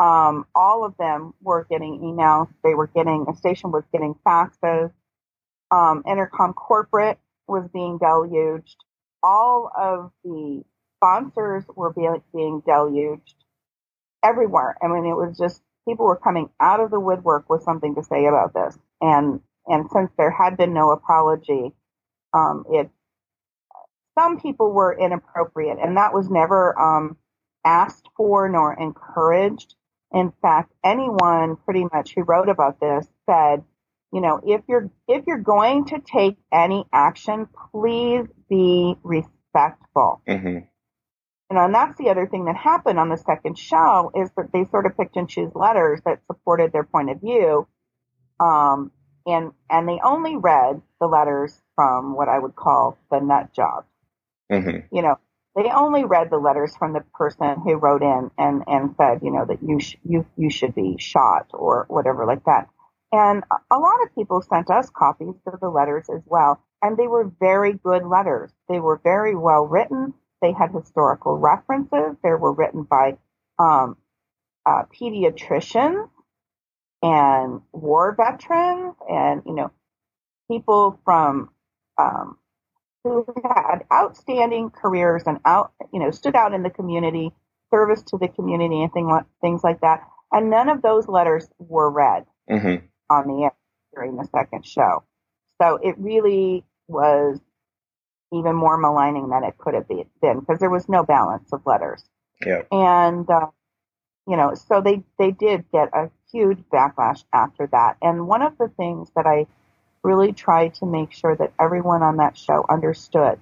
Um, 0.00 0.46
all 0.54 0.84
of 0.84 0.96
them 0.96 1.34
were 1.40 1.66
getting 1.68 2.00
emails. 2.00 2.48
They 2.62 2.74
were 2.74 2.86
getting 2.86 3.26
a 3.28 3.36
station 3.36 3.72
was 3.72 3.84
getting 3.92 4.14
faxes. 4.26 4.92
Um, 5.70 6.02
Entercom 6.06 6.54
corporate 6.54 7.18
was 7.46 7.68
being 7.72 7.98
deluged. 7.98 8.76
All 9.22 9.70
of 9.76 10.12
the 10.24 10.62
sponsors 10.96 11.64
were 11.74 11.92
being, 11.92 12.22
being 12.34 12.62
deluged 12.64 13.34
everywhere. 14.24 14.76
I 14.82 14.88
mean, 14.88 15.04
it 15.06 15.16
was 15.16 15.36
just 15.36 15.62
people 15.86 16.06
were 16.06 16.16
coming 16.16 16.50
out 16.60 16.80
of 16.80 16.90
the 16.90 17.00
woodwork 17.00 17.48
with 17.48 17.62
something 17.62 17.94
to 17.96 18.04
say 18.04 18.26
about 18.26 18.54
this. 18.54 18.78
And 19.00 19.40
and 19.66 19.88
since 19.92 20.10
there 20.16 20.30
had 20.30 20.56
been 20.56 20.72
no 20.72 20.90
apology, 20.90 21.72
um, 22.32 22.64
it 22.70 22.90
some 24.18 24.40
people 24.40 24.72
were 24.72 24.98
inappropriate, 24.98 25.78
and 25.80 25.96
that 25.96 26.12
was 26.12 26.28
never 26.28 26.78
um, 26.78 27.16
asked 27.64 28.08
for 28.16 28.48
nor 28.48 28.72
encouraged. 28.72 29.74
In 30.12 30.32
fact, 30.42 30.72
anyone 30.84 31.56
pretty 31.56 31.84
much 31.92 32.14
who 32.14 32.22
wrote 32.22 32.48
about 32.48 32.80
this 32.80 33.06
said, 33.26 33.62
you 34.12 34.20
know, 34.20 34.40
if 34.44 34.62
you're 34.68 34.90
if 35.06 35.26
you're 35.26 35.38
going 35.38 35.84
to 35.86 36.00
take 36.00 36.36
any 36.52 36.84
action, 36.92 37.46
please 37.72 38.26
be 38.48 38.96
respectful. 39.02 40.22
Mm-hmm. 40.26 40.58
You 41.50 41.56
know, 41.56 41.64
and 41.64 41.74
that's 41.74 41.98
the 41.98 42.10
other 42.10 42.26
thing 42.26 42.46
that 42.46 42.56
happened 42.56 42.98
on 42.98 43.08
the 43.08 43.16
second 43.16 43.58
show 43.58 44.10
is 44.14 44.30
that 44.36 44.50
they 44.52 44.64
sort 44.70 44.86
of 44.86 44.96
picked 44.96 45.16
and 45.16 45.28
choose 45.28 45.50
letters 45.54 46.00
that 46.04 46.20
supported 46.26 46.72
their 46.72 46.84
point 46.84 47.10
of 47.10 47.20
view. 47.20 47.66
Um, 48.40 48.92
and, 49.26 49.52
and 49.70 49.88
they 49.88 49.98
only 50.02 50.36
read 50.36 50.82
the 51.00 51.06
letters 51.06 51.58
from 51.74 52.14
what 52.14 52.28
I 52.28 52.38
would 52.38 52.54
call 52.54 52.98
the 53.10 53.20
nut 53.20 53.54
jobs. 53.54 53.86
Mm-hmm. 54.50 54.94
You 54.94 55.02
know, 55.02 55.16
they 55.56 55.70
only 55.70 56.04
read 56.04 56.30
the 56.30 56.38
letters 56.38 56.76
from 56.76 56.92
the 56.92 57.00
person 57.14 57.60
who 57.62 57.74
wrote 57.74 58.02
in 58.02 58.30
and, 58.38 58.62
and 58.66 58.94
said, 58.96 59.20
you 59.22 59.32
know, 59.32 59.44
that 59.44 59.62
you, 59.62 59.80
sh- 59.80 59.96
you, 60.04 60.26
you 60.36 60.50
should 60.50 60.74
be 60.74 60.96
shot 60.98 61.48
or 61.52 61.86
whatever 61.88 62.26
like 62.26 62.44
that. 62.44 62.68
And 63.10 63.42
a 63.70 63.78
lot 63.78 64.02
of 64.04 64.14
people 64.14 64.42
sent 64.42 64.70
us 64.70 64.90
copies 64.90 65.34
of 65.46 65.60
the 65.60 65.68
letters 65.68 66.06
as 66.14 66.22
well. 66.26 66.62
And 66.82 66.96
they 66.96 67.08
were 67.08 67.30
very 67.40 67.72
good 67.72 68.04
letters. 68.04 68.52
They 68.68 68.78
were 68.78 69.00
very 69.02 69.34
well 69.34 69.66
written. 69.66 70.14
They 70.42 70.52
had 70.52 70.70
historical 70.72 71.36
references. 71.38 72.16
They 72.22 72.30
were 72.30 72.52
written 72.52 72.84
by 72.84 73.16
um, 73.58 73.96
uh, 74.64 74.84
pediatricians 74.94 76.08
and 77.02 77.62
war 77.72 78.14
veterans 78.16 78.94
and, 79.08 79.42
you 79.46 79.54
know, 79.54 79.70
people 80.50 81.00
from 81.04 81.50
um, 82.00 82.37
who 83.08 83.26
had 83.42 83.84
outstanding 83.92 84.70
careers 84.70 85.22
and 85.26 85.38
out, 85.44 85.72
you 85.92 86.00
know, 86.00 86.10
stood 86.10 86.36
out 86.36 86.54
in 86.54 86.62
the 86.62 86.70
community, 86.70 87.30
service 87.70 88.02
to 88.02 88.18
the 88.18 88.28
community 88.28 88.82
and 88.82 88.92
thing, 88.92 89.10
things 89.40 89.62
like 89.62 89.80
that. 89.80 90.00
And 90.30 90.50
none 90.50 90.68
of 90.68 90.82
those 90.82 91.08
letters 91.08 91.48
were 91.58 91.90
read 91.90 92.26
mm-hmm. 92.50 92.86
on 93.10 93.26
the 93.28 93.44
air 93.44 93.52
during 93.94 94.16
the 94.16 94.28
second 94.34 94.66
show. 94.66 95.04
So 95.60 95.78
it 95.82 95.96
really 95.98 96.64
was 96.86 97.40
even 98.32 98.54
more 98.54 98.76
maligning 98.76 99.28
than 99.30 99.44
it 99.44 99.56
could 99.58 99.74
have 99.74 99.88
been 99.88 100.40
because 100.40 100.58
there 100.60 100.70
was 100.70 100.88
no 100.88 101.04
balance 101.04 101.50
of 101.52 101.62
letters. 101.64 102.04
Yeah. 102.44 102.62
And, 102.70 103.28
uh, 103.28 103.46
you 104.26 104.36
know, 104.36 104.54
so 104.54 104.82
they, 104.82 105.02
they 105.18 105.30
did 105.30 105.64
get 105.72 105.88
a 105.94 106.10
huge 106.30 106.58
backlash 106.72 107.24
after 107.32 107.66
that. 107.72 107.96
And 108.02 108.28
one 108.28 108.42
of 108.42 108.58
the 108.58 108.68
things 108.76 109.10
that 109.16 109.26
I 109.26 109.46
really 110.02 110.32
tried 110.32 110.74
to 110.74 110.86
make 110.86 111.12
sure 111.12 111.34
that 111.36 111.52
everyone 111.60 112.02
on 112.02 112.16
that 112.18 112.36
show 112.36 112.64
understood 112.68 113.40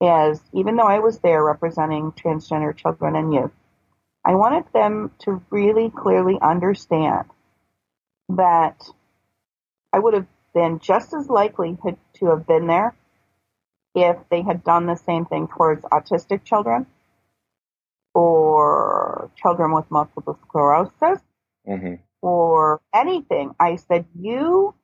is 0.00 0.40
even 0.52 0.76
though 0.76 0.86
I 0.86 1.00
was 1.00 1.18
there 1.18 1.44
representing 1.44 2.12
transgender 2.12 2.76
children 2.76 3.16
and 3.16 3.32
youth, 3.32 3.50
I 4.24 4.34
wanted 4.34 4.64
them 4.72 5.10
to 5.20 5.42
really 5.50 5.90
clearly 5.90 6.38
understand 6.40 7.24
that 8.28 8.80
I 9.92 9.98
would 9.98 10.14
have 10.14 10.26
been 10.54 10.78
just 10.80 11.14
as 11.14 11.28
likely 11.28 11.76
to 12.14 12.26
have 12.26 12.46
been 12.46 12.66
there 12.66 12.94
if 13.94 14.16
they 14.30 14.42
had 14.42 14.64
done 14.64 14.86
the 14.86 14.96
same 14.96 15.24
thing 15.24 15.48
towards 15.48 15.84
autistic 15.84 16.44
children 16.44 16.86
or 18.14 19.30
children 19.36 19.72
with 19.72 19.90
multiple 19.90 20.38
sclerosis 20.42 21.20
mm-hmm. 21.66 21.94
or 22.20 22.80
anything. 22.94 23.54
I 23.58 23.76
said, 23.76 24.06
you, 24.18 24.74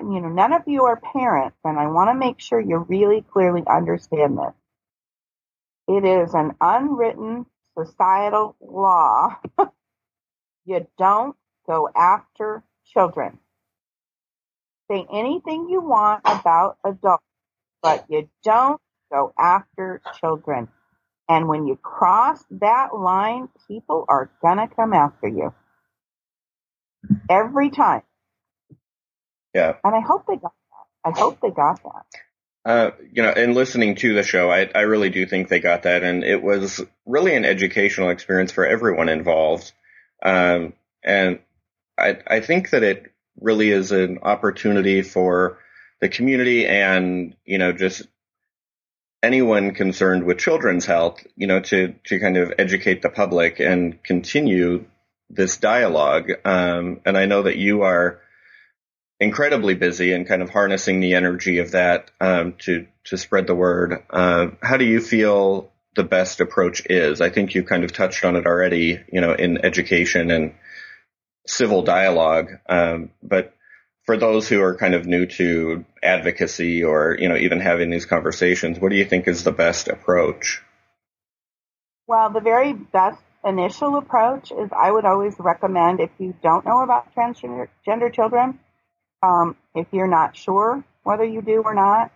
you 0.00 0.20
know, 0.20 0.28
none 0.28 0.52
of 0.52 0.62
you 0.66 0.84
are 0.84 1.00
parents, 1.00 1.56
and 1.64 1.78
I 1.78 1.86
want 1.86 2.10
to 2.10 2.14
make 2.14 2.40
sure 2.40 2.60
you 2.60 2.78
really 2.88 3.22
clearly 3.32 3.62
understand 3.68 4.38
this. 4.38 4.54
It 5.88 6.04
is 6.04 6.34
an 6.34 6.52
unwritten 6.60 7.46
societal 7.78 8.56
law. 8.60 9.36
you 10.64 10.86
don't 10.98 11.36
go 11.66 11.88
after 11.94 12.62
children. 12.86 13.38
Say 14.90 15.06
anything 15.12 15.68
you 15.70 15.80
want 15.80 16.22
about 16.24 16.78
adults 16.84 17.24
but 17.84 18.06
you 18.08 18.28
don't 18.42 18.80
go 19.12 19.32
after 19.38 20.00
children. 20.18 20.68
And 21.28 21.48
when 21.48 21.66
you 21.66 21.76
cross 21.76 22.42
that 22.50 22.94
line, 22.94 23.48
people 23.68 24.06
are 24.08 24.30
gonna 24.42 24.68
come 24.68 24.94
after 24.94 25.28
you. 25.28 25.52
Every 27.28 27.70
time. 27.70 28.02
Yeah. 29.54 29.76
And 29.84 29.94
I 29.94 30.00
hope 30.00 30.26
they 30.26 30.36
got 30.36 30.52
that. 30.52 31.10
I 31.12 31.18
hope 31.18 31.40
they 31.40 31.50
got 31.50 31.80
that. 31.82 32.06
Uh, 32.66 32.90
you 33.12 33.22
know, 33.22 33.32
in 33.32 33.52
listening 33.52 33.94
to 33.96 34.14
the 34.14 34.22
show, 34.22 34.50
I, 34.50 34.70
I 34.74 34.80
really 34.80 35.10
do 35.10 35.26
think 35.26 35.48
they 35.48 35.60
got 35.60 35.82
that, 35.82 36.02
and 36.02 36.24
it 36.24 36.42
was 36.42 36.82
really 37.04 37.36
an 37.36 37.44
educational 37.44 38.08
experience 38.08 38.52
for 38.52 38.64
everyone 38.66 39.10
involved. 39.10 39.70
Um, 40.22 40.72
and 41.02 41.40
I, 41.98 42.18
I 42.26 42.40
think 42.40 42.70
that 42.70 42.82
it 42.82 43.12
really 43.38 43.70
is 43.70 43.92
an 43.92 44.20
opportunity 44.22 45.02
for 45.02 45.58
the 46.00 46.08
community 46.08 46.66
and, 46.66 47.36
you 47.44 47.58
know, 47.58 47.72
just 47.72 48.02
anyone 49.22 49.74
concerned 49.74 50.24
with 50.24 50.38
children's 50.38 50.86
health, 50.86 51.24
you 51.36 51.46
know, 51.46 51.60
to, 51.60 51.94
to 52.04 52.18
kind 52.18 52.36
of 52.38 52.54
educate 52.58 53.02
the 53.02 53.10
public 53.10 53.60
and 53.60 54.02
continue 54.02 54.86
this 55.28 55.58
dialogue. 55.58 56.30
Um, 56.44 57.00
and 57.04 57.18
I 57.18 57.26
know 57.26 57.42
that 57.42 57.56
you 57.56 57.82
are 57.82 58.20
incredibly 59.20 59.74
busy 59.74 60.12
and 60.12 60.26
kind 60.26 60.42
of 60.42 60.50
harnessing 60.50 61.00
the 61.00 61.14
energy 61.14 61.58
of 61.58 61.72
that 61.72 62.10
um, 62.20 62.54
to 62.60 62.86
to 63.04 63.16
spread 63.16 63.46
the 63.46 63.54
word. 63.54 64.02
Uh, 64.10 64.48
how 64.62 64.76
do 64.76 64.84
you 64.84 65.00
feel 65.00 65.70
the 65.94 66.04
best 66.04 66.40
approach 66.40 66.82
is? 66.86 67.20
I 67.20 67.30
think 67.30 67.54
you 67.54 67.62
kind 67.62 67.84
of 67.84 67.92
touched 67.92 68.24
on 68.24 68.36
it 68.36 68.46
already, 68.46 69.00
you 69.12 69.20
know, 69.20 69.32
in 69.32 69.64
education 69.64 70.30
and 70.30 70.54
civil 71.46 71.82
dialogue. 71.82 72.50
Um, 72.68 73.10
but 73.22 73.54
for 74.04 74.16
those 74.16 74.48
who 74.48 74.60
are 74.62 74.76
kind 74.76 74.94
of 74.94 75.06
new 75.06 75.26
to 75.26 75.84
advocacy 76.02 76.84
or, 76.84 77.16
you 77.18 77.28
know, 77.28 77.36
even 77.36 77.60
having 77.60 77.90
these 77.90 78.06
conversations, 78.06 78.78
what 78.78 78.90
do 78.90 78.96
you 78.96 79.04
think 79.04 79.28
is 79.28 79.44
the 79.44 79.52
best 79.52 79.88
approach? 79.88 80.62
Well, 82.06 82.30
the 82.30 82.40
very 82.40 82.72
best 82.72 83.22
initial 83.44 83.96
approach 83.96 84.50
is 84.50 84.70
I 84.76 84.90
would 84.90 85.04
always 85.04 85.34
recommend 85.38 86.00
if 86.00 86.10
you 86.18 86.34
don't 86.42 86.64
know 86.64 86.82
about 86.82 87.14
transgender 87.14 88.12
children, 88.12 88.58
um, 89.24 89.56
if 89.74 89.86
you're 89.92 90.06
not 90.06 90.36
sure 90.36 90.84
whether 91.02 91.24
you 91.24 91.42
do 91.42 91.62
or 91.64 91.74
not, 91.74 92.12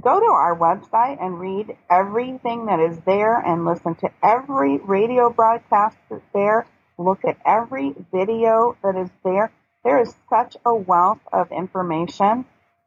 go 0.00 0.18
to 0.18 0.26
our 0.26 0.58
website 0.58 1.22
and 1.22 1.38
read 1.38 1.76
everything 1.90 2.66
that 2.66 2.80
is 2.80 2.98
there 3.06 3.38
and 3.38 3.64
listen 3.64 3.94
to 3.96 4.10
every 4.22 4.78
radio 4.78 5.30
broadcast 5.30 5.96
that's 6.08 6.24
there. 6.32 6.66
Look 6.98 7.24
at 7.24 7.38
every 7.44 7.94
video 8.12 8.76
that 8.82 8.96
is 8.96 9.10
there 9.24 9.50
there 9.84 10.00
is 10.00 10.14
such 10.30 10.56
a 10.64 10.74
wealth 10.74 11.20
of 11.32 11.50
information. 11.50 12.44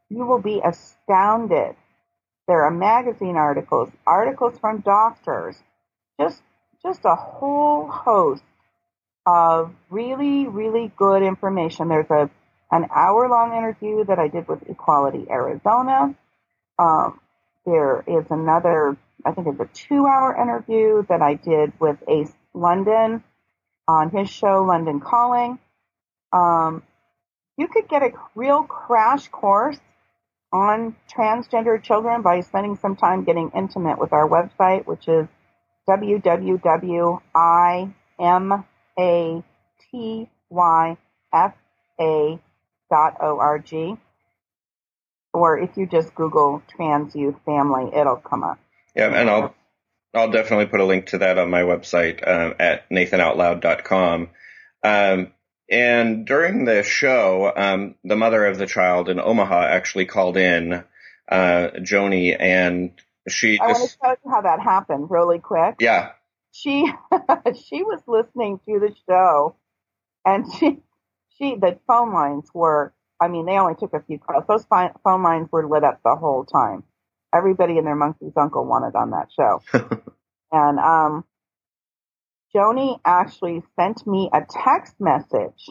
You 0.09 0.25
will 0.25 0.41
be 0.41 0.61
astounded. 0.63 1.75
There 2.47 2.63
are 2.63 2.71
magazine 2.71 3.35
articles, 3.35 3.89
articles 4.05 4.57
from 4.59 4.79
doctors, 4.79 5.57
just 6.19 6.41
just 6.83 7.01
a 7.03 7.15
whole 7.15 7.87
host 7.89 8.43
of 9.25 9.73
really, 9.89 10.47
really 10.47 10.91
good 10.95 11.23
information. 11.23 11.89
There's 11.89 12.09
a 12.11 12.29
an 12.75 12.89
hour 12.93 13.29
long 13.29 13.55
interview 13.57 14.03
that 14.05 14.19
I 14.19 14.27
did 14.27 14.47
with 14.47 14.69
Equality 14.69 15.27
Arizona. 15.29 16.15
Um, 16.77 17.19
there 17.65 18.03
is 18.05 18.25
another, 18.29 18.97
I 19.25 19.31
think 19.31 19.47
it's 19.47 19.59
a 19.59 19.69
two 19.73 20.05
hour 20.05 20.35
interview 20.35 21.05
that 21.09 21.21
I 21.21 21.35
did 21.35 21.73
with 21.79 21.97
Ace 22.07 22.33
London 22.53 23.23
on 23.87 24.09
his 24.09 24.29
show, 24.29 24.63
London 24.63 24.99
Calling. 24.99 25.57
Um, 26.33 26.83
you 27.57 27.67
could 27.67 27.87
get 27.87 28.03
a 28.03 28.11
real 28.35 28.63
crash 28.63 29.29
course 29.29 29.79
on 30.51 30.95
transgender 31.09 31.81
children 31.81 32.21
by 32.21 32.41
spending 32.41 32.77
some 32.77 32.95
time 32.95 33.23
getting 33.23 33.51
intimate 33.55 33.99
with 33.99 34.11
our 34.11 34.27
website, 34.27 34.85
which 34.85 35.07
is 35.07 35.27
www.imatyfa.org. 42.91 43.99
Or 45.33 45.59
if 45.59 45.75
you 45.75 45.85
just 45.85 46.15
Google 46.15 46.63
trans 46.69 47.13
youth 47.15 47.35
family, 47.45 47.91
it'll 47.93 48.15
come 48.15 48.43
up. 48.43 48.57
Yeah, 48.95 49.13
and 49.13 49.29
I'll 49.29 49.53
I'll 50.13 50.31
definitely 50.31 50.67
put 50.67 50.79
a 50.79 50.85
link 50.85 51.07
to 51.07 51.17
that 51.17 51.37
on 51.37 51.49
my 51.49 51.63
website 51.63 52.25
um, 52.25 52.53
at 52.57 52.89
nathanoutloud.com. 52.89 54.29
Um, 54.81 55.33
and 55.69 56.25
during 56.25 56.63
the 56.63 56.83
show, 56.83 57.51
um, 57.53 57.95
the 58.05 58.15
mother 58.15 58.45
of 58.45 58.57
the 58.57 58.65
child 58.65 59.09
in 59.09 59.19
Omaha 59.19 59.63
actually 59.63 60.05
called 60.05 60.37
in, 60.37 60.83
uh, 61.29 61.67
Joni, 61.79 62.35
and 62.39 62.91
she. 63.27 63.59
I 63.59 63.73
just, 63.73 63.79
want 63.79 63.91
to 63.91 63.97
tell 63.97 64.15
you 64.23 64.31
how 64.31 64.41
that 64.41 64.61
happened 64.61 65.09
really 65.09 65.39
quick. 65.39 65.75
Yeah. 65.79 66.11
She 66.51 66.89
she 67.65 67.83
was 67.83 68.01
listening 68.07 68.59
to 68.67 68.79
the 68.79 68.95
show, 69.09 69.55
and 70.23 70.45
she 70.53 70.77
she 71.37 71.55
the 71.55 71.79
phone 71.87 72.13
lines 72.13 72.49
were. 72.53 72.93
I 73.21 73.29
mean, 73.29 73.45
they 73.45 73.57
only 73.57 73.75
took 73.79 73.93
a 73.93 74.01
few 74.01 74.19
calls. 74.19 74.43
Those 74.47 74.65
phone 74.65 75.23
lines 75.23 75.47
were 75.51 75.67
lit 75.67 75.85
up 75.85 76.01
the 76.03 76.15
whole 76.19 76.43
time. 76.45 76.83
everybody 77.33 77.77
and 77.77 77.87
their 77.87 77.95
monkey's 77.95 78.33
uncle 78.35 78.65
wanted 78.65 78.95
on 78.95 79.11
that 79.11 79.29
show. 79.35 79.61
and 80.51 80.79
um, 80.79 81.23
Joni 82.55 82.99
actually 83.05 83.63
sent 83.79 84.05
me 84.07 84.29
a 84.33 84.41
text 84.49 84.95
message 84.99 85.65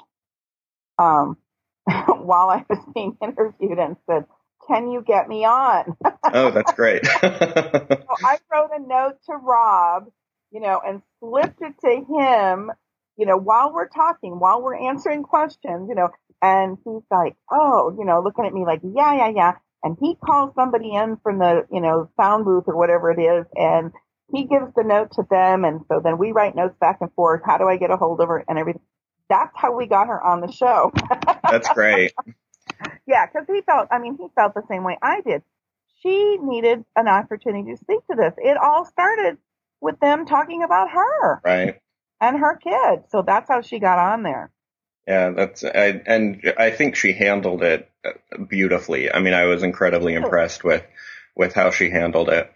um, 0.99 1.37
while 1.87 2.51
I 2.51 2.65
was 2.69 2.79
being 2.95 3.17
interviewed 3.23 3.79
and 3.79 3.97
said, 4.07 4.25
"Can 4.69 4.91
you 4.91 5.03
get 5.03 5.29
me 5.29 5.45
on?" 5.45 5.97
oh, 6.33 6.51
that's 6.51 6.73
great. 6.73 7.05
so 7.07 7.19
I 7.23 8.39
wrote 8.53 8.71
a 8.75 8.81
note 8.81 9.17
to 9.27 9.37
Rob, 9.37 10.11
you 10.51 10.61
know, 10.61 10.81
and 10.85 11.03
slipped 11.21 11.61
it 11.63 11.75
to 11.81 12.05
him, 12.19 12.71
you 13.17 13.27
know, 13.27 13.37
while 13.37 13.73
we're 13.73 13.89
talking, 13.89 14.39
while 14.39 14.63
we're 14.63 14.77
answering 14.77 15.23
questions, 15.23 15.89
you 15.89 15.95
know, 15.95 16.09
and 16.43 16.79
he's 16.85 17.03
like, 17.11 17.37
"Oh, 17.51 17.95
you 17.99 18.05
know, 18.05 18.21
looking 18.21 18.45
at 18.45 18.53
me 18.53 18.65
like, 18.65 18.81
yeah, 18.83 19.15
yeah, 19.15 19.33
yeah." 19.35 19.53
And 19.83 19.97
he 20.01 20.17
calls 20.17 20.55
somebody 20.55 20.95
in 20.95 21.19
from 21.23 21.39
the, 21.39 21.67
you 21.71 21.81
know, 21.81 22.09
sound 22.17 22.45
booth 22.45 22.65
or 22.67 22.77
whatever 22.77 23.11
it 23.11 23.21
is, 23.21 23.47
and 23.55 23.93
he 24.33 24.45
gives 24.45 24.73
the 24.75 24.83
note 24.85 25.13
to 25.13 25.25
them, 25.31 25.65
and 25.65 25.81
so 25.89 26.01
then 26.03 26.19
we 26.19 26.33
write 26.33 26.57
notes 26.57 26.77
back 26.81 26.99
and 27.01 27.13
forth. 27.13 27.43
How 27.45 27.59
do 27.59 27.69
I 27.69 27.77
get 27.77 27.91
a 27.91 27.97
hold 27.97 28.21
of 28.21 28.29
her 28.29 28.45
and 28.49 28.59
everything? 28.59 28.83
That's 29.29 29.53
how 29.55 29.77
we 29.77 29.87
got 29.87 30.09
her 30.09 30.23
on 30.23 30.41
the 30.41 30.53
show. 30.53 30.93
That's 31.51 31.69
great. 31.71 32.13
yeah, 33.07 33.27
because 33.27 33.47
he 33.49 33.63
felt, 33.63 33.89
I 33.91 33.99
mean, 33.99 34.17
he 34.19 34.27
felt 34.35 34.55
the 34.55 34.63
same 34.69 34.85
way 34.85 34.99
I 35.03 35.21
did. 35.21 35.43
She 36.03 36.39
needed 36.43 36.85
an 36.97 37.09
opportunity 37.09 37.73
to 37.73 37.79
speak 37.79 38.01
to 38.11 38.17
this. 38.17 38.35
It 38.37 38.57
all 38.59 38.85
started 38.85 39.39
with 39.81 39.99
them 40.01 40.27
talking 40.27 40.63
about 40.63 40.91
her. 40.91 41.41
Right. 41.45 41.81
And 42.25 42.39
her 42.39 42.57
kid. 42.57 43.05
So 43.11 43.23
that's 43.23 43.49
how 43.49 43.61
she 43.61 43.79
got 43.79 43.99
on 43.99 44.23
there. 44.23 44.51
Yeah, 45.07 45.31
that's 45.31 45.63
I, 45.63 46.01
and 46.07 46.55
I 46.57 46.71
think 46.71 46.97
she 46.97 47.13
handled 47.13 47.63
it 47.63 47.91
beautifully. 48.49 49.13
I 49.13 49.21
mean, 49.21 49.35
I 49.35 49.45
was 49.45 49.63
incredibly 49.63 50.15
impressed 50.15 50.65
with 50.65 50.83
with 51.37 51.53
how 51.53 51.71
she 51.71 51.91
handled 51.91 52.31
it. 52.31 52.51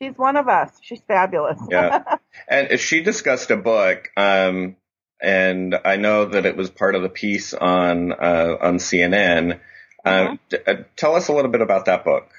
She's 0.00 0.16
one 0.16 0.36
of 0.36 0.48
us. 0.48 0.70
She's 0.80 1.00
fabulous. 1.06 1.58
yeah. 1.70 2.16
And 2.48 2.78
she 2.78 3.02
discussed 3.02 3.50
a 3.50 3.56
book, 3.56 4.08
um, 4.16 4.76
and 5.20 5.74
I 5.84 5.96
know 5.96 6.26
that 6.26 6.46
it 6.46 6.56
was 6.56 6.70
part 6.70 6.94
of 6.94 7.02
the 7.02 7.08
piece 7.08 7.52
on, 7.52 8.12
uh, 8.12 8.56
on 8.60 8.76
CNN. 8.78 9.60
Uh, 10.04 10.08
uh-huh. 10.08 10.36
d- 10.48 10.58
uh, 10.66 10.74
tell 10.96 11.16
us 11.16 11.28
a 11.28 11.32
little 11.32 11.50
bit 11.50 11.60
about 11.60 11.86
that 11.86 12.04
book. 12.04 12.30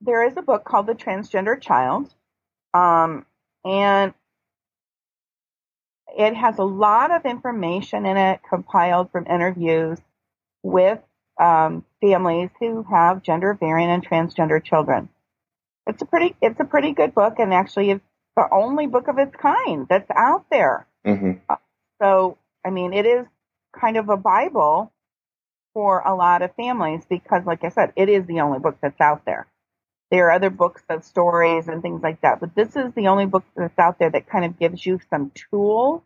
There 0.00 0.26
is 0.26 0.36
a 0.36 0.42
book 0.42 0.64
called 0.64 0.86
The 0.86 0.94
Transgender 0.94 1.58
Child. 1.60 2.12
Um, 2.74 3.24
and 3.64 4.12
it 6.16 6.34
has 6.34 6.58
a 6.58 6.64
lot 6.64 7.10
of 7.10 7.24
information 7.24 8.06
in 8.06 8.16
it 8.16 8.40
compiled 8.48 9.10
from 9.10 9.26
interviews 9.26 9.98
with 10.62 10.98
um, 11.40 11.84
families 12.00 12.50
who 12.60 12.84
have 12.84 13.22
gender 13.22 13.54
variant 13.58 13.90
and 13.90 14.08
transgender 14.08 14.62
children 14.62 15.08
it's 15.86 16.02
a 16.02 16.06
pretty 16.06 16.34
it's 16.40 16.58
a 16.60 16.64
pretty 16.64 16.92
good 16.92 17.14
book, 17.14 17.34
and 17.38 17.52
actually 17.52 17.90
it's 17.90 18.04
the 18.36 18.48
only 18.50 18.86
book 18.86 19.08
of 19.08 19.18
its 19.18 19.34
kind 19.36 19.86
that's 19.88 20.10
out 20.10 20.46
there. 20.50 20.86
Mm-hmm. 21.06 21.54
So 22.00 22.38
I 22.64 22.70
mean, 22.70 22.92
it 22.92 23.06
is 23.06 23.26
kind 23.78 23.96
of 23.96 24.08
a 24.08 24.16
bible 24.16 24.92
for 25.72 26.00
a 26.00 26.14
lot 26.14 26.42
of 26.42 26.54
families 26.54 27.04
because, 27.08 27.44
like 27.44 27.64
I 27.64 27.68
said, 27.68 27.92
it 27.96 28.08
is 28.08 28.26
the 28.26 28.40
only 28.40 28.60
book 28.60 28.78
that's 28.80 29.00
out 29.00 29.24
there. 29.26 29.46
There 30.10 30.28
are 30.28 30.32
other 30.32 30.50
books 30.50 30.82
of 30.88 31.04
stories 31.04 31.66
and 31.66 31.82
things 31.82 32.02
like 32.02 32.20
that, 32.20 32.40
but 32.40 32.54
this 32.54 32.76
is 32.76 32.92
the 32.94 33.08
only 33.08 33.26
book 33.26 33.44
that's 33.56 33.78
out 33.78 33.98
there 33.98 34.10
that 34.10 34.28
kind 34.28 34.44
of 34.44 34.58
gives 34.58 34.84
you 34.84 35.00
some 35.10 35.32
tools 35.50 36.02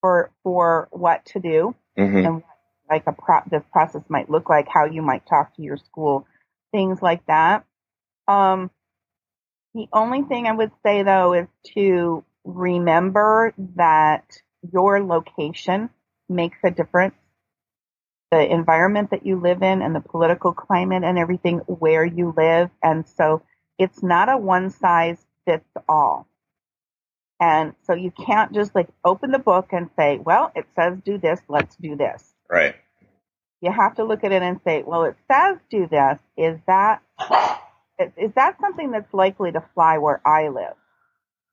for 0.00 0.30
for 0.42 0.88
what 0.92 1.24
to 1.26 1.40
do 1.40 1.74
mm-hmm. 1.98 2.26
and 2.26 2.42
like 2.88 3.04
a 3.06 3.12
pro- 3.12 3.42
this 3.50 3.62
process 3.72 4.02
might 4.08 4.28
look 4.28 4.48
like, 4.48 4.66
how 4.68 4.84
you 4.84 5.00
might 5.00 5.26
talk 5.26 5.54
to 5.56 5.62
your 5.62 5.76
school, 5.76 6.26
things 6.72 7.00
like 7.00 7.24
that. 7.26 7.64
Um, 8.26 8.70
the 9.74 9.86
only 9.92 10.22
thing 10.22 10.46
I 10.46 10.52
would 10.52 10.72
say 10.84 11.02
though 11.02 11.34
is 11.34 11.46
to 11.74 12.24
remember 12.44 13.54
that 13.76 14.24
your 14.72 15.02
location 15.02 15.90
makes 16.28 16.58
a 16.64 16.70
difference. 16.70 17.14
The 18.30 18.52
environment 18.52 19.10
that 19.10 19.26
you 19.26 19.40
live 19.40 19.62
in 19.62 19.82
and 19.82 19.94
the 19.94 20.00
political 20.00 20.52
climate 20.52 21.02
and 21.04 21.18
everything 21.18 21.58
where 21.66 22.04
you 22.04 22.32
live. 22.36 22.70
And 22.82 23.06
so 23.08 23.42
it's 23.78 24.02
not 24.02 24.28
a 24.28 24.36
one 24.36 24.70
size 24.70 25.24
fits 25.46 25.68
all. 25.88 26.28
And 27.40 27.74
so 27.84 27.94
you 27.94 28.10
can't 28.10 28.52
just 28.52 28.74
like 28.74 28.88
open 29.04 29.30
the 29.30 29.38
book 29.38 29.68
and 29.72 29.88
say, 29.96 30.18
well, 30.18 30.52
it 30.54 30.66
says 30.76 30.98
do 31.04 31.16
this, 31.16 31.40
let's 31.48 31.74
do 31.76 31.96
this. 31.96 32.34
Right. 32.48 32.76
You 33.62 33.72
have 33.72 33.96
to 33.96 34.04
look 34.04 34.24
at 34.24 34.32
it 34.32 34.42
and 34.42 34.60
say, 34.64 34.82
well, 34.86 35.04
it 35.04 35.16
says 35.30 35.58
do 35.70 35.86
this. 35.86 36.18
Is 36.36 36.58
that 36.66 37.02
is 38.16 38.32
that 38.34 38.58
something 38.60 38.90
that's 38.90 39.12
likely 39.12 39.52
to 39.52 39.62
fly 39.74 39.98
where 39.98 40.20
I 40.26 40.48
live? 40.48 40.74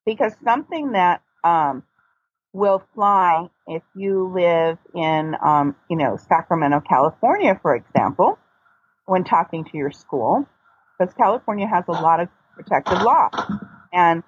Because 0.06 0.34
something 0.44 0.94
that 0.94 1.22
um, 1.44 1.84
will 2.54 2.84
fly 2.94 3.50
if 3.68 3.84
you 3.96 4.32
live 4.34 4.78
in, 4.96 5.36
um, 5.44 5.76
you 5.90 5.98
know, 5.98 6.18
Sacramento, 6.18 6.82
California, 6.88 7.60
for 7.62 7.76
example, 7.76 8.40
when 9.06 9.24
talking 9.24 9.66
to 9.66 9.78
your 9.78 9.92
school, 9.92 10.46
because 10.98 11.14
California 11.14 11.68
has 11.68 11.84
a 11.88 11.92
lot 11.92 12.20
of 12.20 12.30
protective 12.56 13.02
law. 13.02 13.30
And 13.92 14.24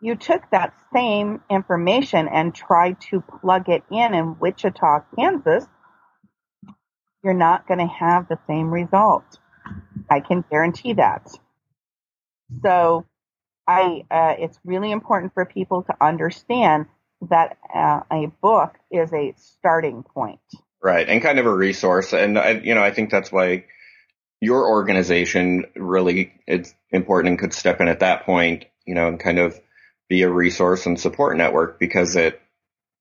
you 0.00 0.16
took 0.16 0.42
that 0.50 0.74
same 0.92 1.40
information 1.50 2.28
and 2.28 2.54
tried 2.54 3.00
to 3.10 3.22
plug 3.40 3.68
it 3.68 3.82
in 3.90 4.14
in 4.14 4.38
Wichita, 4.38 5.00
Kansas, 5.16 5.66
you're 7.22 7.34
not 7.34 7.66
going 7.66 7.80
to 7.80 7.86
have 7.86 8.28
the 8.28 8.38
same 8.46 8.70
result. 8.70 9.38
I 10.10 10.20
can 10.20 10.44
guarantee 10.50 10.94
that. 10.94 11.28
So 12.62 13.04
I, 13.66 14.04
uh, 14.10 14.34
it's 14.38 14.58
really 14.64 14.92
important 14.92 15.34
for 15.34 15.44
people 15.44 15.82
to 15.84 15.94
understand 16.00 16.86
that 17.30 17.58
uh, 17.74 18.00
a 18.10 18.26
book 18.40 18.74
is 18.90 19.12
a 19.12 19.34
starting 19.36 20.02
point. 20.02 20.40
Right. 20.82 21.08
And 21.08 21.20
kind 21.20 21.38
of 21.38 21.46
a 21.46 21.54
resource. 21.54 22.12
And 22.12 22.38
I, 22.38 22.50
you 22.50 22.74
know, 22.74 22.82
I 22.82 22.92
think 22.92 23.10
that's 23.10 23.32
why 23.32 23.64
your 24.40 24.68
organization 24.68 25.64
really 25.74 26.32
it's 26.46 26.72
important 26.90 27.32
and 27.32 27.38
could 27.38 27.52
step 27.52 27.80
in 27.80 27.88
at 27.88 28.00
that 28.00 28.24
point, 28.24 28.66
you 28.86 28.94
know, 28.94 29.08
and 29.08 29.18
kind 29.18 29.38
of 29.38 29.58
be 30.08 30.22
a 30.22 30.30
resource 30.30 30.86
and 30.86 30.98
support 30.98 31.36
network 31.36 31.80
because 31.80 32.14
it 32.16 32.40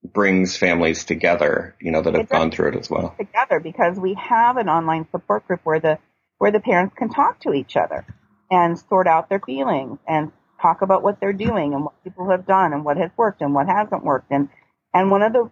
brings 0.04 0.58
families 0.58 1.06
together, 1.06 1.76
you 1.80 1.92
know, 1.92 2.02
that 2.02 2.16
have 2.16 2.30
gone 2.30 2.52
through 2.52 2.70
it 2.70 2.76
as 2.76 2.90
well. 2.90 3.16
Together 3.18 3.60
because 3.60 3.98
we 3.98 4.16
have 4.16 4.58
an 4.58 4.70
online 4.70 5.08
support 5.12 5.48
group 5.48 5.62
where 5.64 5.80
the 5.80 6.00
where 6.40 6.52
the 6.52 6.60
parents 6.60 6.96
can 6.98 7.10
talk 7.10 7.40
to 7.42 7.54
each 7.54 7.76
other 7.76 8.06
and 8.50 8.78
sort 8.78 9.08
out 9.08 9.30
their 9.30 9.40
feelings 9.40 10.00
and 10.08 10.32
talk 10.68 10.82
about 10.82 11.04
what 11.04 11.20
they're 11.20 11.34
doing 11.34 11.74
and 11.74 11.84
what 11.84 12.04
people 12.04 12.30
have 12.30 12.46
done 12.46 12.74
and 12.74 12.84
what 12.84 12.98
has 12.98 13.12
worked 13.16 13.42
and 13.42 13.54
what 13.54 13.68
hasn't 13.68 14.04
worked. 14.04 14.32
And, 14.32 14.50
and 14.94 15.12
one 15.12 15.22
of 15.22 15.34
the 15.34 15.50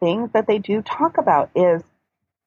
things 0.00 0.30
that 0.32 0.46
they 0.46 0.58
do 0.58 0.82
talk 0.82 1.18
about 1.18 1.50
is, 1.54 1.82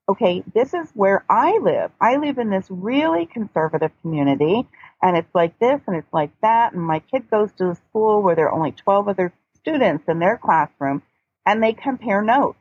okay, 0.07 0.43
this 0.53 0.73
is 0.73 0.87
where 0.93 1.25
I 1.29 1.57
live. 1.57 1.91
I 1.99 2.17
live 2.17 2.37
in 2.37 2.49
this 2.49 2.67
really 2.69 3.25
conservative 3.25 3.91
community 4.01 4.67
and 5.01 5.17
it's 5.17 5.33
like 5.33 5.57
this 5.59 5.81
and 5.87 5.95
it's 5.95 6.13
like 6.13 6.31
that. 6.41 6.73
And 6.73 6.81
my 6.81 6.99
kid 6.99 7.29
goes 7.29 7.51
to 7.57 7.71
a 7.71 7.75
school 7.75 8.21
where 8.21 8.35
there 8.35 8.45
are 8.49 8.55
only 8.55 8.71
12 8.71 9.07
other 9.07 9.33
students 9.55 10.05
in 10.07 10.19
their 10.19 10.37
classroom 10.37 11.01
and 11.45 11.61
they 11.61 11.73
compare 11.73 12.21
notes 12.21 12.59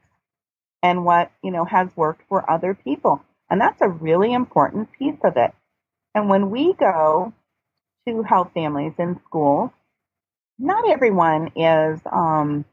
and 0.82 1.04
what, 1.04 1.30
you 1.42 1.50
know, 1.50 1.64
has 1.64 1.88
worked 1.96 2.22
for 2.28 2.50
other 2.50 2.74
people. 2.74 3.22
And 3.50 3.60
that's 3.60 3.80
a 3.80 3.88
really 3.88 4.32
important 4.32 4.90
piece 4.98 5.18
of 5.22 5.34
it. 5.36 5.52
And 6.14 6.28
when 6.28 6.50
we 6.50 6.72
go 6.72 7.32
to 8.06 8.22
help 8.22 8.52
families 8.54 8.92
in 8.98 9.20
schools, 9.26 9.70
not 10.58 10.88
everyone 10.88 11.52
is, 11.56 12.00
um, 12.10 12.64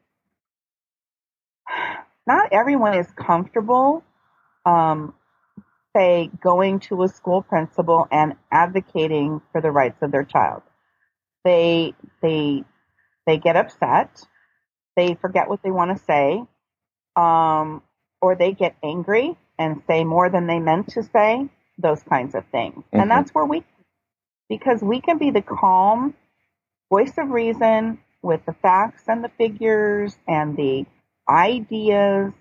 not 2.28 2.50
everyone 2.52 2.98
is 2.98 3.08
comfortable, 3.16 4.04
um, 4.66 5.14
say, 5.96 6.30
going 6.42 6.80
to 6.80 7.04
a 7.04 7.08
school 7.08 7.42
principal 7.42 8.08
and 8.12 8.34
advocating 8.52 9.42
for 9.52 9.62
the 9.62 9.72
rights 9.72 10.02
of 10.02 10.12
their 10.12 10.24
child. 10.24 10.62
They, 11.44 11.94
they, 12.22 12.64
they 13.26 13.38
get 13.38 13.56
upset. 13.56 14.22
They 14.96 15.16
forget 15.16 15.50
what 15.50 15.64
they 15.64 15.72
want 15.72 15.98
to 15.98 16.04
say. 16.04 16.44
Um, 17.16 17.82
or 18.22 18.36
they 18.36 18.54
get 18.54 18.76
angry 18.84 19.36
and 19.58 19.82
say 19.88 20.04
more 20.04 20.30
than 20.30 20.48
they 20.48 20.60
meant 20.60 20.90
to 20.90 21.04
say 21.04 21.50
those 21.78 22.02
kinds 22.04 22.36
of 22.36 22.46
things. 22.52 22.76
Mm-hmm. 22.76 23.00
And 23.00 23.12
that's 23.12 23.32
where 23.32 23.46
we, 23.46 23.64
because 24.52 24.82
we 24.82 25.00
can 25.00 25.18
be 25.18 25.32
the 25.32 25.42
calm 25.42 26.14
voice 26.90 27.14
of 27.18 27.30
reason 27.30 27.98
with 28.22 28.46
the 28.46 28.52
facts 28.52 29.04
and 29.08 29.24
the 29.24 29.32
figures 29.38 30.14
and 30.28 30.58
the 30.58 30.86
ideas. 31.30 32.34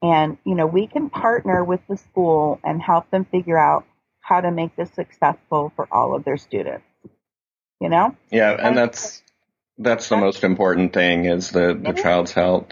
And, 0.00 0.38
you 0.46 0.54
know, 0.54 0.66
we 0.66 0.86
can 0.86 1.10
partner 1.10 1.62
with 1.62 1.80
the 1.86 1.98
school 1.98 2.58
and 2.64 2.80
help 2.80 3.10
them 3.10 3.26
figure 3.26 3.58
out 3.58 3.84
how 4.20 4.40
to 4.40 4.50
make 4.50 4.76
this 4.76 4.90
successful 4.94 5.70
for 5.76 5.86
all 5.92 6.16
of 6.16 6.24
their 6.24 6.38
students. 6.38 6.86
You 7.82 7.90
know? 7.90 8.16
Yeah. 8.30 8.52
And, 8.52 8.68
and 8.68 8.76
that's, 8.78 9.22
that's 9.76 10.08
the 10.08 10.16
most 10.16 10.44
important 10.44 10.94
thing 10.94 11.26
is 11.26 11.50
the, 11.50 11.78
the 11.78 11.92
child's 11.92 12.32
health. 12.32 12.68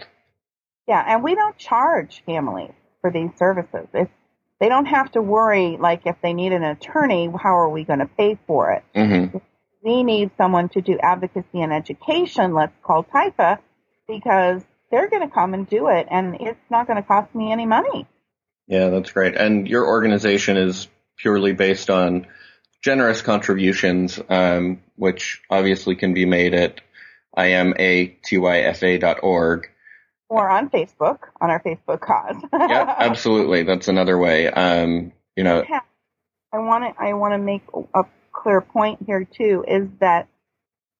Yeah. 0.87 1.03
And 1.07 1.23
we 1.23 1.35
don't 1.35 1.55
charge 1.59 2.23
families 2.25 2.73
for 3.01 3.11
these 3.11 3.29
services. 3.37 3.85
It's 3.93 4.11
they 4.59 4.69
don't 4.69 4.85
have 4.85 5.11
to 5.11 5.21
worry 5.21 5.77
like 5.79 6.01
if 6.05 6.15
they 6.21 6.33
need 6.33 6.51
an 6.53 6.63
attorney, 6.63 7.27
how 7.27 7.57
are 7.57 7.69
we 7.69 7.83
going 7.83 7.99
to 7.99 8.07
pay 8.07 8.37
for 8.47 8.71
it? 8.71 8.83
Mm-hmm. 8.95 9.37
We 9.83 10.03
need 10.03 10.31
someone 10.37 10.69
to 10.69 10.81
do 10.81 10.97
advocacy 11.01 11.61
and 11.61 11.71
education. 11.71 12.53
Let's 12.53 12.73
call 12.83 13.03
TYFA 13.03 13.59
because 14.07 14.63
they're 14.91 15.09
going 15.09 15.27
to 15.27 15.33
come 15.33 15.53
and 15.53 15.69
do 15.69 15.89
it, 15.89 16.07
and 16.09 16.37
it's 16.39 16.59
not 16.69 16.87
going 16.87 16.97
to 16.97 17.03
cost 17.03 17.35
me 17.35 17.51
any 17.51 17.65
money. 17.65 18.07
Yeah, 18.67 18.89
that's 18.89 19.11
great. 19.11 19.35
And 19.35 19.67
your 19.67 19.85
organization 19.85 20.57
is 20.57 20.87
purely 21.17 21.53
based 21.53 21.89
on 21.89 22.27
generous 22.81 23.21
contributions, 23.21 24.19
um, 24.29 24.81
which 24.95 25.41
obviously 25.49 25.95
can 25.95 26.13
be 26.13 26.25
made 26.25 26.53
at 26.53 26.81
imatyfa.org. 27.37 28.09
Or 30.29 30.49
on 30.49 30.69
Facebook, 30.69 31.19
on 31.39 31.49
our 31.49 31.61
Facebook 31.61 32.01
cause. 32.01 32.35
yeah, 32.51 32.95
absolutely. 32.99 33.63
That's 33.63 33.87
another 33.87 34.17
way. 34.17 34.47
Um, 34.49 35.13
you 35.37 35.43
know, 35.43 35.63
I 36.51 36.59
want 36.59 36.83
to 36.83 37.01
I 37.01 37.13
want 37.13 37.33
to 37.33 37.37
make 37.37 37.61
a 37.95 38.03
clear 38.31 38.61
point 38.61 38.99
here 39.05 39.23
too 39.25 39.63
is 39.67 39.87
that 39.99 40.27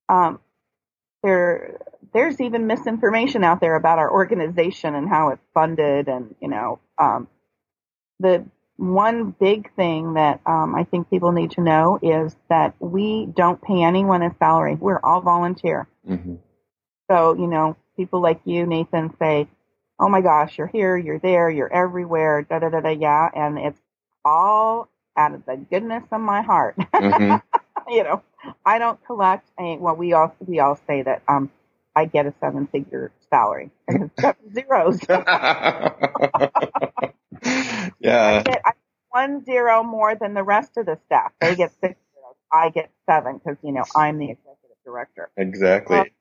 um, 0.10 0.40
there 1.24 1.78
there's 2.14 2.40
even 2.40 2.68
misinformation 2.68 3.44
out 3.44 3.60
there 3.60 3.76
about 3.76 4.00
our 4.00 4.12
organization 4.12 4.96
and 4.96 5.10
how 5.10 5.30
it's 5.30 5.42
funded 5.54 6.08
and 6.08 6.36
you 6.42 6.48
know 6.48 6.80
um, 7.00 7.28
the 8.20 8.46
one 8.78 9.36
big 9.40 9.74
thing 9.76 10.14
that 10.14 10.40
um, 10.46 10.76
I 10.76 10.84
think 10.84 11.10
people 11.10 11.32
need 11.32 11.52
to 11.52 11.62
know 11.62 12.00
is 12.02 12.36
that 12.50 12.76
we 12.80 13.26
don't 13.26 13.62
pay 13.62 13.84
anyone 13.84 14.22
a 14.22 14.36
salary. 14.38 14.76
We're 14.76 15.00
all 15.04 15.22
volunteer. 15.22 15.88
Mm-hmm. 16.08 16.36
So, 17.10 17.34
you 17.36 17.48
know, 17.48 17.78
people 17.96 18.22
like 18.22 18.42
you, 18.46 18.66
Nathan, 18.66 19.16
say, 19.18 19.48
oh 20.00 20.10
my 20.10 20.22
gosh, 20.22 20.58
you're 20.58 20.68
here, 20.68 20.98
you're 20.98 21.20
there, 21.20 21.50
you're 21.50 21.72
everywhere, 21.72 22.44
da 22.44 22.60
da 22.60 22.70
da 22.70 22.82
da, 22.82 22.90
yeah. 22.90 23.30
And 23.34 23.58
it's 23.58 23.80
all 24.24 24.90
out 25.16 25.34
of 25.34 25.46
the 25.46 25.58
goodness 25.58 26.04
of 26.12 26.22
my 26.22 26.42
heart. 26.42 26.76
Mm-hmm. 26.78 27.38
you 27.90 28.04
know, 28.04 28.22
I 28.66 28.80
don't 28.80 29.04
collect. 29.06 29.50
I, 29.58 29.78
well, 29.80 29.96
we 29.96 30.14
all 30.14 30.36
we 30.46 30.60
all 30.60 30.80
say 30.88 31.02
that 31.02 31.24
um, 31.28 31.50
I 31.96 32.06
get 32.06 32.26
a 32.26 32.34
seven 32.40 32.68
figure 32.68 33.12
salary. 33.30 33.72
seven 34.20 34.36
zeros. 34.54 35.00
yeah. 35.10 35.22
I 37.44 38.44
get, 38.44 38.62
I 38.66 38.72
one 39.10 39.44
zero 39.46 39.84
more 39.84 40.16
than 40.16 40.34
the 40.34 40.44
rest 40.44 40.78
of 40.78 40.86
the 40.86 41.00
staff. 41.08 41.32
They 41.42 41.56
get 41.56 41.72
six 41.82 41.96
zeros. 42.14 42.36
I 42.52 42.70
get 42.70 42.92
seven 43.10 43.38
because 43.38 43.58
you 43.64 43.72
know 43.72 43.84
I'm 43.96 44.20
the 44.20 44.32
executive 44.32 44.78
director. 44.86 45.30
Exactly. 45.38 46.12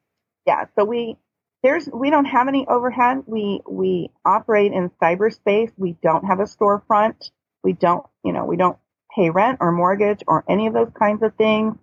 Yeah. 0.46 0.66
So 0.78 0.84
we 0.84 1.16
there's 1.62 1.88
we 1.92 2.10
don't 2.10 2.26
have 2.26 2.48
any 2.48 2.66
overhead. 2.68 3.24
We 3.26 3.60
we 3.68 4.10
operate 4.24 4.72
in 4.72 4.90
cyberspace. 5.02 5.72
We 5.76 5.96
don't 6.02 6.24
have 6.24 6.40
a 6.40 6.44
storefront. 6.44 7.30
We 7.62 7.72
don't 7.72 8.06
you 8.24 8.32
know 8.32 8.44
we 8.44 8.56
don't 8.56 8.78
pay 9.14 9.30
rent 9.30 9.58
or 9.60 9.72
mortgage 9.72 10.22
or 10.26 10.44
any 10.48 10.66
of 10.66 10.74
those 10.74 10.90
kinds 10.98 11.22
of 11.22 11.34
things. 11.34 11.76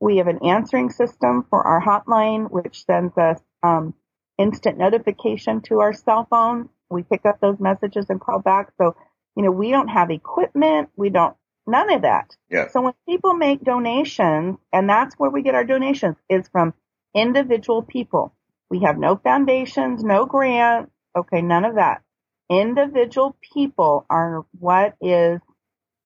We 0.00 0.18
have 0.18 0.26
an 0.26 0.44
answering 0.44 0.90
system 0.90 1.46
for 1.48 1.66
our 1.66 1.80
hotline, 1.80 2.50
which 2.50 2.84
sends 2.84 3.16
us 3.16 3.40
um, 3.62 3.94
instant 4.38 4.76
notification 4.76 5.62
to 5.62 5.80
our 5.80 5.94
cell 5.94 6.26
phone. 6.28 6.68
We 6.90 7.02
pick 7.02 7.24
up 7.24 7.40
those 7.40 7.58
messages 7.58 8.06
and 8.10 8.20
call 8.20 8.40
back. 8.40 8.72
So 8.76 8.94
you 9.36 9.42
know, 9.42 9.50
we 9.50 9.70
don't 9.70 9.88
have 9.88 10.10
equipment. 10.10 10.90
We 10.96 11.10
don't, 11.10 11.36
none 11.66 11.92
of 11.92 12.02
that. 12.02 12.36
Yeah. 12.50 12.68
So 12.68 12.82
when 12.82 12.94
people 13.08 13.34
make 13.34 13.62
donations, 13.62 14.58
and 14.72 14.88
that's 14.88 15.14
where 15.16 15.30
we 15.30 15.42
get 15.42 15.54
our 15.54 15.64
donations, 15.64 16.16
is 16.28 16.48
from 16.48 16.74
individual 17.14 17.82
people. 17.82 18.34
We 18.70 18.80
have 18.80 18.98
no 18.98 19.16
foundations, 19.16 20.02
no 20.02 20.26
grants. 20.26 20.90
Okay, 21.16 21.42
none 21.42 21.64
of 21.64 21.76
that. 21.76 22.02
Individual 22.50 23.36
people 23.54 24.04
are 24.10 24.44
what 24.58 24.94
is 25.00 25.40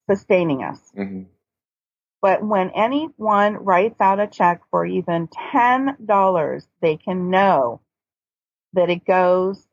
sustaining 0.08 0.62
us. 0.62 0.80
Mm-hmm. 0.96 1.22
But 2.20 2.44
when 2.44 2.70
anyone 2.74 3.54
writes 3.54 4.00
out 4.00 4.20
a 4.20 4.26
check 4.26 4.62
for 4.70 4.84
even 4.84 5.28
$10, 5.54 6.66
they 6.82 6.96
can 6.96 7.30
know 7.30 7.80
that 8.72 8.90
it 8.90 9.04
goes 9.04 9.64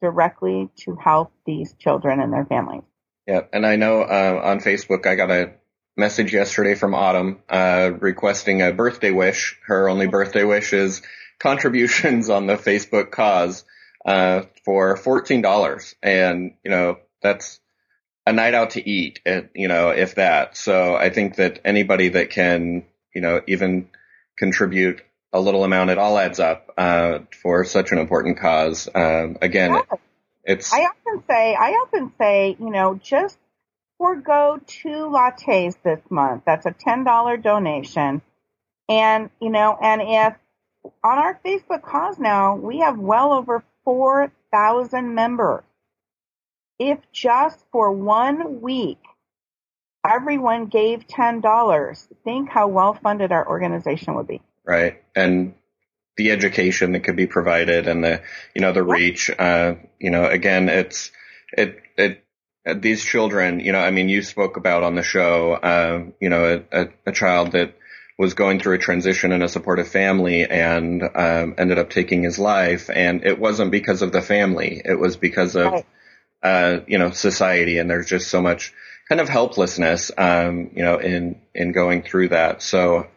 directly 0.00 0.68
to 0.78 0.96
help 0.96 1.32
these 1.46 1.74
children 1.78 2.20
and 2.20 2.32
their 2.32 2.44
families. 2.44 2.82
Yeah, 3.26 3.42
and 3.52 3.64
I 3.64 3.76
know 3.76 4.02
uh, 4.02 4.40
on 4.42 4.58
Facebook 4.58 5.06
I 5.06 5.14
got 5.14 5.30
a 5.30 5.52
message 5.96 6.32
yesterday 6.32 6.74
from 6.74 6.94
Autumn 6.94 7.40
uh, 7.48 7.90
requesting 8.00 8.62
a 8.62 8.72
birthday 8.72 9.10
wish. 9.10 9.58
Her 9.66 9.88
only 9.88 10.06
birthday 10.06 10.44
wish 10.44 10.72
is 10.72 11.02
contributions 11.38 12.30
on 12.30 12.46
the 12.46 12.56
Facebook 12.56 13.10
cause 13.10 13.64
uh, 14.04 14.42
for 14.64 14.96
fourteen 14.96 15.42
dollars, 15.42 15.94
and 16.02 16.54
you 16.64 16.70
know 16.70 16.98
that's 17.22 17.60
a 18.26 18.32
night 18.32 18.54
out 18.54 18.70
to 18.70 18.88
eat. 18.88 19.20
And 19.26 19.48
you 19.54 19.68
know, 19.68 19.90
if 19.90 20.16
that. 20.16 20.56
So 20.56 20.94
I 20.96 21.10
think 21.10 21.36
that 21.36 21.60
anybody 21.64 22.10
that 22.10 22.30
can, 22.30 22.84
you 23.14 23.20
know, 23.20 23.42
even 23.46 23.88
contribute 24.38 25.02
a 25.32 25.40
little 25.40 25.64
amount, 25.64 25.90
it 25.90 25.98
all 25.98 26.18
adds 26.18 26.40
up 26.40 26.72
uh, 26.76 27.20
for 27.42 27.64
such 27.64 27.92
an 27.92 27.98
important 27.98 28.38
cause. 28.38 28.88
Um, 28.94 29.38
again. 29.40 29.72
Yeah 29.72 29.96
it's. 30.44 30.72
I 30.72 30.80
often 30.80 31.22
say, 31.28 31.54
I 31.54 31.70
often 31.70 32.12
say, 32.18 32.56
you 32.58 32.70
know, 32.70 32.98
just 33.02 33.38
forego 34.02 34.60
two 34.66 35.08
lattes 35.08 35.76
this 35.84 36.00
month. 36.10 36.42
That's 36.44 36.66
a 36.66 36.72
ten 36.72 37.04
dollar 37.04 37.36
donation, 37.36 38.20
and 38.88 39.30
you 39.40 39.48
know, 39.48 39.78
and 39.80 40.02
if 40.02 40.34
on 41.04 41.18
our 41.18 41.40
Facebook 41.44 41.82
cause 41.82 42.18
now 42.18 42.56
we 42.56 42.80
have 42.80 42.98
well 42.98 43.32
over 43.32 43.62
four 43.84 44.32
thousand 44.50 45.14
members. 45.14 45.62
If 46.80 46.98
just 47.12 47.64
for 47.70 47.92
one 47.92 48.60
week 48.60 48.98
everyone 50.04 50.66
gave 50.66 51.06
ten 51.06 51.40
dollars, 51.40 52.08
think 52.24 52.48
how 52.50 52.66
well 52.66 52.94
funded 52.94 53.30
our 53.30 53.48
organization 53.48 54.16
would 54.16 54.26
be. 54.26 54.42
Right, 54.66 55.00
and 55.14 55.54
the 56.16 56.32
education 56.32 56.90
that 56.92 57.04
could 57.04 57.16
be 57.16 57.28
provided 57.28 57.86
and 57.86 58.02
the 58.02 58.20
you 58.52 58.62
know 58.62 58.72
the 58.72 58.82
reach. 58.82 59.30
Uh, 59.30 59.74
you 60.00 60.10
know, 60.10 60.26
again, 60.26 60.68
it's 60.68 61.12
it 61.56 61.80
it 61.96 62.24
these 62.64 63.04
children. 63.04 63.60
You 63.60 63.72
know, 63.72 63.80
I 63.80 63.90
mean, 63.90 64.08
you 64.08 64.22
spoke 64.22 64.56
about 64.56 64.82
on 64.82 64.94
the 64.94 65.02
show. 65.02 65.54
Uh, 65.54 66.04
you 66.20 66.28
know, 66.28 66.64
a, 66.72 66.82
a, 66.82 66.88
a, 67.06 67.12
child 67.12 67.52
that 67.52 67.74
was 68.18 68.34
going 68.34 68.60
through 68.60 68.74
a 68.74 68.78
transition 68.78 69.32
in 69.32 69.42
a 69.42 69.48
supportive 69.48 69.88
family 69.88 70.44
and 70.44 71.02
um, 71.02 71.54
ended 71.58 71.78
up 71.78 71.90
taking 71.90 72.22
his 72.22 72.38
life, 72.38 72.90
and 72.90 73.24
it 73.24 73.38
wasn't 73.38 73.70
because 73.70 74.02
of 74.02 74.12
the 74.12 74.22
family. 74.22 74.80
It 74.84 74.98
was 74.98 75.16
because 75.16 75.56
of 75.56 75.72
right. 75.72 75.86
uh, 76.42 76.80
you 76.86 76.98
know 76.98 77.10
society, 77.10 77.78
and 77.78 77.90
there's 77.90 78.08
just 78.08 78.28
so 78.28 78.40
much 78.40 78.72
kind 79.08 79.20
of 79.20 79.28
helplessness. 79.28 80.10
Um, 80.16 80.70
you 80.74 80.82
know, 80.82 80.98
in 80.98 81.40
in 81.54 81.72
going 81.72 82.02
through 82.02 82.28
that. 82.28 82.62
So 82.62 83.08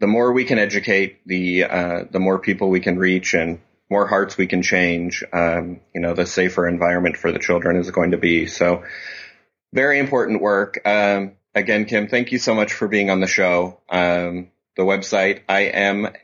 the 0.00 0.06
more 0.06 0.32
we 0.32 0.44
can 0.44 0.58
educate, 0.58 1.20
the 1.26 1.64
uh, 1.64 2.04
the 2.10 2.20
more 2.20 2.38
people 2.38 2.70
we 2.70 2.80
can 2.80 2.98
reach, 2.98 3.34
and 3.34 3.60
more 3.90 4.06
hearts 4.06 4.36
we 4.36 4.46
can 4.46 4.62
change. 4.62 5.24
Um, 5.32 5.80
you 5.94 6.00
know, 6.00 6.14
the 6.14 6.26
safer 6.26 6.68
environment 6.68 7.16
for 7.16 7.32
the 7.32 7.38
children 7.38 7.76
is 7.76 7.90
going 7.90 8.10
to 8.12 8.18
be. 8.18 8.46
So, 8.46 8.84
very 9.72 9.98
important 9.98 10.40
work. 10.40 10.80
Um, 10.86 11.32
again, 11.54 11.84
Kim, 11.84 12.08
thank 12.08 12.32
you 12.32 12.38
so 12.38 12.54
much 12.54 12.72
for 12.72 12.88
being 12.88 13.10
on 13.10 13.20
the 13.20 13.26
show. 13.26 13.80
Um, 13.88 14.50
the 14.76 14.84
website 14.84 15.44
imatyfa.org, 15.46 16.22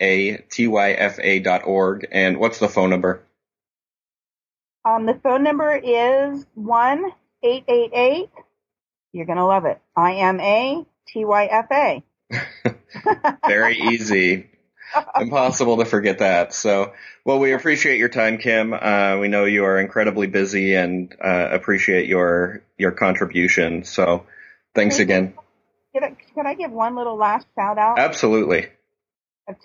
and 2.12 2.38
what's 2.38 2.58
the 2.60 2.68
phone 2.68 2.90
number? 2.90 3.22
Um, 4.84 5.06
the 5.06 5.14
phone 5.14 5.42
number 5.42 5.74
is 5.74 6.46
one 6.54 7.10
eight 7.42 7.64
eight 7.68 7.90
eight. 7.92 8.30
You're 9.12 9.26
gonna 9.26 9.46
love 9.46 9.64
it. 9.64 9.80
I 9.96 10.14
M 10.14 10.40
A 10.40 10.86
T 11.08 11.24
Y 11.24 11.46
F 11.46 11.66
A. 11.72 12.04
Very 13.46 13.78
easy. 13.78 14.50
Impossible 15.20 15.78
to 15.78 15.84
forget 15.84 16.18
that. 16.18 16.52
So, 16.52 16.92
well, 17.24 17.38
we 17.38 17.52
appreciate 17.52 17.98
your 17.98 18.08
time, 18.08 18.38
Kim. 18.38 18.72
Uh, 18.72 19.18
we 19.18 19.28
know 19.28 19.44
you 19.44 19.64
are 19.64 19.78
incredibly 19.78 20.26
busy 20.26 20.74
and 20.74 21.14
uh, 21.22 21.48
appreciate 21.50 22.08
your 22.08 22.62
your 22.78 22.92
contribution. 22.92 23.84
So, 23.84 24.26
thanks 24.74 24.98
again. 24.98 25.34
Can 25.94 26.04
I, 26.04 26.16
can 26.34 26.46
I 26.46 26.54
give 26.54 26.72
one 26.72 26.96
little 26.96 27.16
last 27.16 27.46
shout 27.54 27.78
out? 27.78 27.98
Absolutely. 27.98 28.66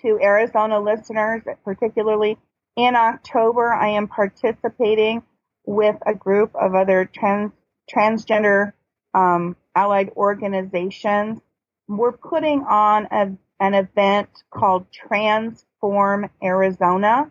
To 0.02 0.18
Arizona 0.22 0.78
listeners, 0.78 1.42
particularly 1.64 2.38
in 2.76 2.94
October, 2.94 3.72
I 3.72 3.90
am 3.90 4.08
participating 4.08 5.22
with 5.64 5.96
a 6.06 6.14
group 6.14 6.54
of 6.54 6.74
other 6.74 7.04
trans 7.04 7.52
transgender 7.92 8.72
um, 9.14 9.56
allied 9.74 10.10
organizations 10.16 11.40
we're 11.90 12.12
putting 12.12 12.62
on 12.62 13.08
a, 13.10 13.32
an 13.60 13.74
event 13.74 14.30
called 14.50 14.86
Transform 14.90 16.30
Arizona. 16.42 17.30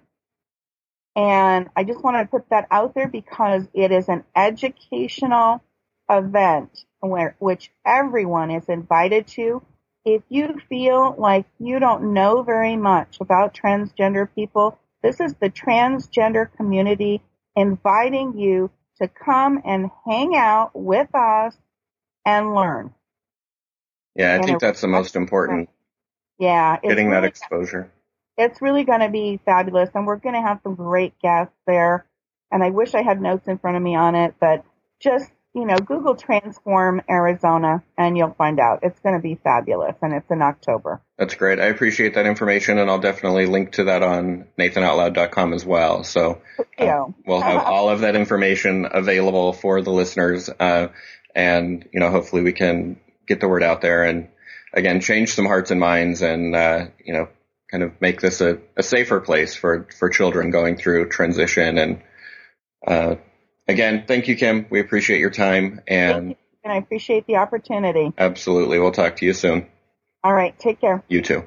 And 1.15 1.69
I 1.75 1.83
just 1.83 2.03
want 2.03 2.17
to 2.17 2.29
put 2.29 2.49
that 2.51 2.67
out 2.71 2.93
there 2.93 3.09
because 3.09 3.67
it 3.73 3.91
is 3.91 4.07
an 4.07 4.23
educational 4.35 5.61
event 6.09 6.85
where, 6.99 7.35
which 7.39 7.71
everyone 7.85 8.51
is 8.51 8.69
invited 8.69 9.27
to. 9.27 9.63
If 10.05 10.21
you 10.29 10.61
feel 10.69 11.15
like 11.17 11.45
you 11.59 11.79
don't 11.79 12.13
know 12.13 12.43
very 12.43 12.77
much 12.77 13.17
about 13.19 13.53
transgender 13.53 14.27
people, 14.33 14.79
this 15.03 15.19
is 15.19 15.33
the 15.35 15.49
transgender 15.49 16.49
community 16.55 17.21
inviting 17.55 18.37
you 18.37 18.69
to 19.01 19.07
come 19.07 19.61
and 19.65 19.89
hang 20.05 20.35
out 20.35 20.71
with 20.73 21.13
us 21.15 21.57
and 22.25 22.53
learn. 22.53 22.93
Yeah, 24.15 24.31
I 24.31 24.35
and 24.35 24.45
think 24.45 24.59
that's 24.59 24.81
the 24.81 24.87
most 24.87 25.15
important. 25.15 25.69
Yeah, 26.39 26.79
getting 26.81 27.09
really, 27.09 27.21
that 27.21 27.27
exposure. 27.27 27.91
It's 28.37 28.61
really 28.61 28.85
going 28.85 29.01
to 29.01 29.09
be 29.09 29.39
fabulous, 29.45 29.89
and 29.93 30.07
we're 30.07 30.15
going 30.15 30.35
to 30.35 30.41
have 30.41 30.61
some 30.63 30.75
great 30.75 31.19
guests 31.19 31.53
there. 31.67 32.05
And 32.51 32.63
I 32.63 32.69
wish 32.69 32.95
I 32.95 33.03
had 33.03 33.21
notes 33.21 33.47
in 33.47 33.57
front 33.59 33.77
of 33.77 33.83
me 33.83 33.95
on 33.95 34.15
it, 34.15 34.35
but 34.39 34.63
just 34.99 35.29
you 35.53 35.65
know, 35.65 35.77
Google 35.77 36.15
Transform 36.15 37.01
Arizona 37.09 37.83
and 37.97 38.17
you'll 38.17 38.33
find 38.33 38.59
out. 38.59 38.79
It's 38.83 38.99
going 38.99 39.15
to 39.15 39.21
be 39.21 39.35
fabulous 39.35 39.95
and 40.01 40.13
it's 40.13 40.29
in 40.29 40.41
October. 40.41 41.01
That's 41.17 41.33
great. 41.33 41.59
I 41.59 41.65
appreciate 41.65 42.13
that 42.15 42.25
information 42.25 42.77
and 42.77 42.89
I'll 42.89 42.99
definitely 42.99 43.47
link 43.47 43.73
to 43.73 43.85
that 43.85 44.03
on 44.03 44.47
nathanoutloud.com 44.59 45.53
as 45.53 45.65
well. 45.65 46.03
So 46.03 46.41
uh, 46.77 47.05
we'll 47.25 47.41
have 47.41 47.63
all 47.63 47.89
of 47.89 48.01
that 48.01 48.15
information 48.15 48.87
available 48.91 49.53
for 49.53 49.81
the 49.81 49.91
listeners. 49.91 50.49
Uh, 50.49 50.89
and, 51.33 51.87
you 51.91 51.99
know, 51.99 52.11
hopefully 52.11 52.43
we 52.43 52.53
can 52.53 52.99
get 53.25 53.39
the 53.39 53.47
word 53.47 53.63
out 53.63 53.81
there 53.81 54.03
and 54.03 54.29
again, 54.73 55.01
change 55.01 55.33
some 55.33 55.45
hearts 55.45 55.71
and 55.71 55.79
minds 55.79 56.21
and, 56.21 56.55
uh, 56.55 56.85
you 57.03 57.13
know, 57.13 57.29
kind 57.71 57.83
of 57.83 57.99
make 58.01 58.21
this 58.21 58.41
a, 58.41 58.59
a 58.75 58.83
safer 58.83 59.19
place 59.19 59.55
for, 59.55 59.87
for 59.97 60.09
children 60.09 60.51
going 60.51 60.77
through 60.77 61.09
transition 61.09 61.77
and, 61.77 62.01
uh, 62.87 63.15
again, 63.67 64.05
thank 64.07 64.27
you, 64.27 64.35
Kim. 64.35 64.65
We 64.69 64.79
appreciate 64.79 65.19
your 65.19 65.29
time 65.29 65.81
and 65.87 66.35
and 66.63 66.73
I 66.73 66.77
appreciate 66.77 67.25
the 67.25 67.37
opportunity. 67.37 68.11
Absolutely. 68.17 68.79
We'll 68.79 68.91
talk 68.91 69.15
to 69.17 69.25
you 69.25 69.33
soon. 69.33 69.67
All 70.23 70.33
right. 70.33 70.57
Take 70.59 70.81
care. 70.81 71.03
You 71.07 71.21
too. 71.21 71.45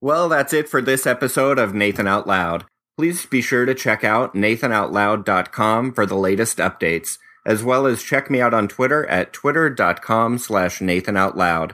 Well, 0.00 0.28
that's 0.28 0.52
it 0.52 0.68
for 0.68 0.82
this 0.82 1.06
episode 1.06 1.58
of 1.58 1.72
Nathan 1.72 2.06
Out 2.06 2.26
Loud. 2.26 2.66
Please 2.96 3.26
be 3.26 3.40
sure 3.40 3.66
to 3.66 3.74
check 3.74 4.04
out 4.04 4.34
nathanoutloud.com 4.34 5.92
for 5.92 6.06
the 6.06 6.14
latest 6.14 6.58
updates, 6.58 7.18
as 7.44 7.64
well 7.64 7.86
as 7.86 8.02
check 8.02 8.30
me 8.30 8.40
out 8.40 8.54
on 8.54 8.68
Twitter 8.68 9.04
at 9.06 9.32
twitter.com 9.32 10.38
slash 10.38 10.78
nathanoutloud. 10.78 11.72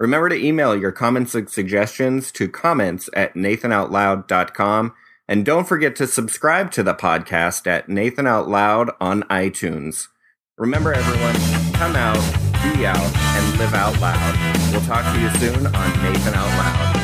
Remember 0.00 0.28
to 0.30 0.34
email 0.44 0.74
your 0.74 0.90
comments 0.90 1.34
and 1.34 1.48
suggestions 1.48 2.32
to 2.32 2.48
comments 2.48 3.08
at 3.14 3.34
nathanoutloud.com. 3.34 4.94
And 5.28 5.44
don't 5.44 5.68
forget 5.68 5.94
to 5.96 6.06
subscribe 6.06 6.72
to 6.72 6.82
the 6.82 6.94
podcast 6.94 7.66
at 7.66 7.88
Nathan 7.88 8.26
Out 8.26 8.48
Loud 8.48 8.90
on 9.00 9.22
iTunes. 9.24 10.08
Remember, 10.58 10.92
everyone, 10.92 11.72
come 11.74 11.96
out, 11.96 12.20
be 12.74 12.84
out, 12.84 12.98
and 12.98 13.58
live 13.58 13.74
out 13.74 13.98
loud. 14.00 14.72
We'll 14.72 14.80
talk 14.82 15.04
to 15.14 15.20
you 15.20 15.30
soon 15.38 15.66
on 15.66 16.02
Nathan 16.02 16.34
Out 16.34 16.48
Loud. 16.48 17.01